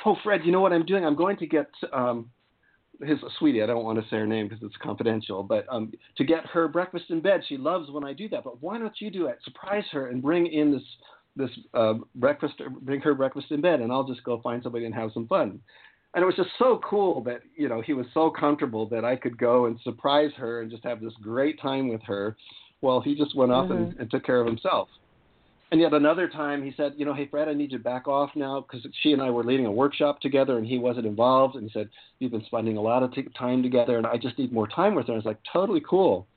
[0.04, 1.04] "Oh, Fred, you know what I'm doing?
[1.04, 2.30] I'm going to get um,
[3.02, 3.62] his sweetie.
[3.62, 6.68] I don't want to say her name because it's confidential, but um, to get her
[6.68, 7.42] breakfast in bed.
[7.48, 8.44] She loves when I do that.
[8.44, 9.38] But why don't you do it?
[9.44, 10.82] Surprise her and bring in this
[11.36, 14.94] this uh, breakfast, bring her breakfast in bed, and I'll just go find somebody and
[14.94, 15.60] have some fun."
[16.14, 19.16] And it was just so cool that you know he was so comfortable that I
[19.16, 22.36] could go and surprise her and just have this great time with her,
[22.80, 23.82] while he just went off mm-hmm.
[23.82, 24.88] and, and took care of himself.
[25.72, 28.06] And yet another time he said, you know, hey Fred, I need you to back
[28.06, 31.56] off now because she and I were leading a workshop together and he wasn't involved.
[31.56, 31.88] And he said,
[32.20, 34.94] you've been spending a lot of t- time together and I just need more time
[34.94, 35.14] with her.
[35.14, 36.28] And I was like, totally cool.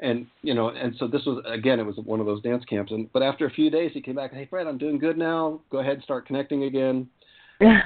[0.00, 2.92] And you know, and so this was again, it was one of those dance camps.
[2.92, 4.32] And but after a few days, he came back.
[4.32, 5.60] Hey Fred, I'm doing good now.
[5.70, 7.08] Go ahead, and start connecting again.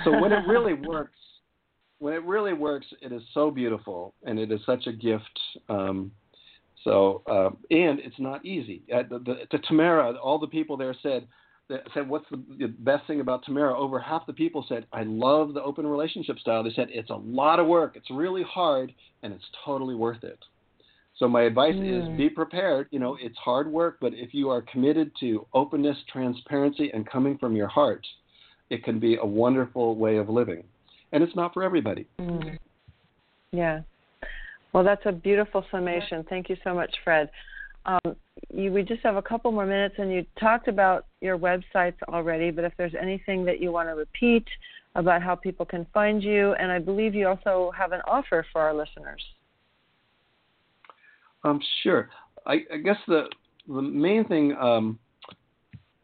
[0.05, 1.19] so when it really works,
[1.99, 5.41] when it really works, it is so beautiful and it is such a gift.
[5.69, 6.13] Um,
[6.85, 8.83] so, uh, and it's not easy.
[8.95, 11.27] Uh, the, the, the Tamera, all the people there said,
[11.95, 15.55] said, "What's the, the best thing about Tamera?" Over half the people said, "I love
[15.55, 18.93] the open relationship style." They said it's a lot of work, it's really hard,
[19.23, 20.39] and it's totally worth it.
[21.19, 22.13] So my advice mm.
[22.13, 22.89] is be prepared.
[22.91, 27.39] You know, it's hard work, but if you are committed to openness, transparency, and coming
[27.39, 28.05] from your heart,
[28.71, 30.65] it can be a wonderful way of living.
[31.13, 32.07] And it's not for everybody.
[32.19, 32.59] Mm.
[33.53, 33.83] Yeah.
[34.73, 36.25] Well, that's a beautiful summation.
[36.29, 37.31] Thank you so much, Fred.
[37.87, 38.17] Um,
[38.53, 42.51] you, we just have a couple more minutes, and you talked about your websites already,
[42.51, 44.45] but if there's anything that you want to repeat
[44.97, 48.63] about how people can find you, and I believe you also have an offer for
[48.63, 49.23] our listeners.
[51.45, 52.11] Um, sure.
[52.47, 53.25] I, I guess the
[53.69, 54.99] the main thing, um,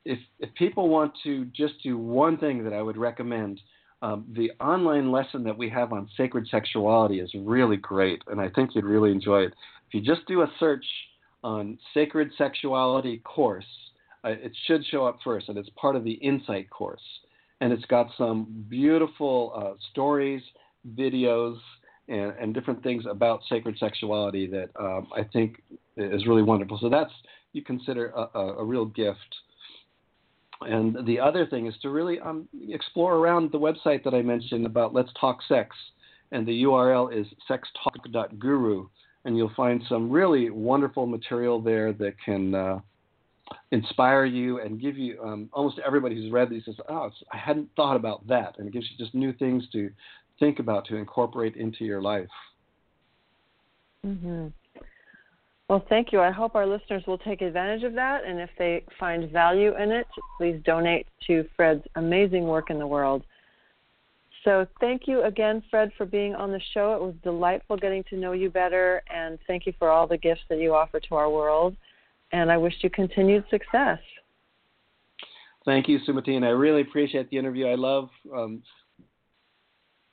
[0.05, 3.61] if if people want to just do one thing that I would recommend
[4.03, 8.49] um, the online lesson that we have on sacred sexuality is really great, and I
[8.49, 9.55] think you'd really enjoy it.
[9.89, 10.85] If you just do a search
[11.45, 13.67] on sacred sexuality course,
[14.25, 17.03] uh, it should show up first, and it's part of the Insight course.
[17.61, 20.43] And it's got some beautiful uh, stories,
[20.97, 21.59] videos,
[22.11, 25.63] and, and, different things about sacred sexuality that um, I think
[25.97, 26.79] is really wonderful.
[26.81, 27.13] So that's
[27.53, 29.35] you consider a, a, a real gift
[30.63, 34.67] and the other thing is to really um, explore around the website that I mentioned
[34.67, 35.75] about Let's Talk Sex.
[36.33, 38.87] And the URL is sextalk.guru.
[39.25, 42.81] And you'll find some really wonderful material there that can uh,
[43.73, 47.69] inspire you and give you um, almost everybody who's read these says, oh, I hadn't
[47.75, 48.57] thought about that.
[48.59, 49.91] And it gives you just new things to
[50.41, 52.27] think about to incorporate into your life.
[54.05, 54.49] Mm-hmm.
[55.69, 56.21] Well, thank you.
[56.21, 58.25] I hope our listeners will take advantage of that.
[58.25, 62.87] And if they find value in it, please donate to Fred's amazing work in the
[62.87, 63.23] world.
[64.45, 66.95] So, thank you again, Fred, for being on the show.
[66.95, 69.03] It was delightful getting to know you better.
[69.15, 71.77] And thank you for all the gifts that you offer to our world.
[72.33, 73.99] And I wish you continued success.
[75.65, 76.35] Thank you, Sumati.
[76.37, 77.67] And I really appreciate the interview.
[77.67, 78.63] I love um,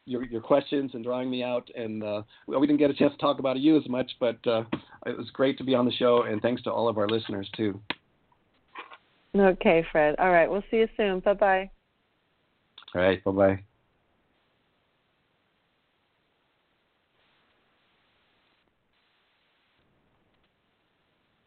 [0.07, 1.69] your your questions and drawing me out.
[1.75, 4.63] And uh, we didn't get a chance to talk about you as much, but uh,
[5.05, 6.23] it was great to be on the show.
[6.23, 7.79] And thanks to all of our listeners too.
[9.35, 10.15] Okay, Fred.
[10.17, 11.19] All right, we'll see you soon.
[11.19, 11.69] Bye bye.
[12.95, 13.63] All right, bye bye.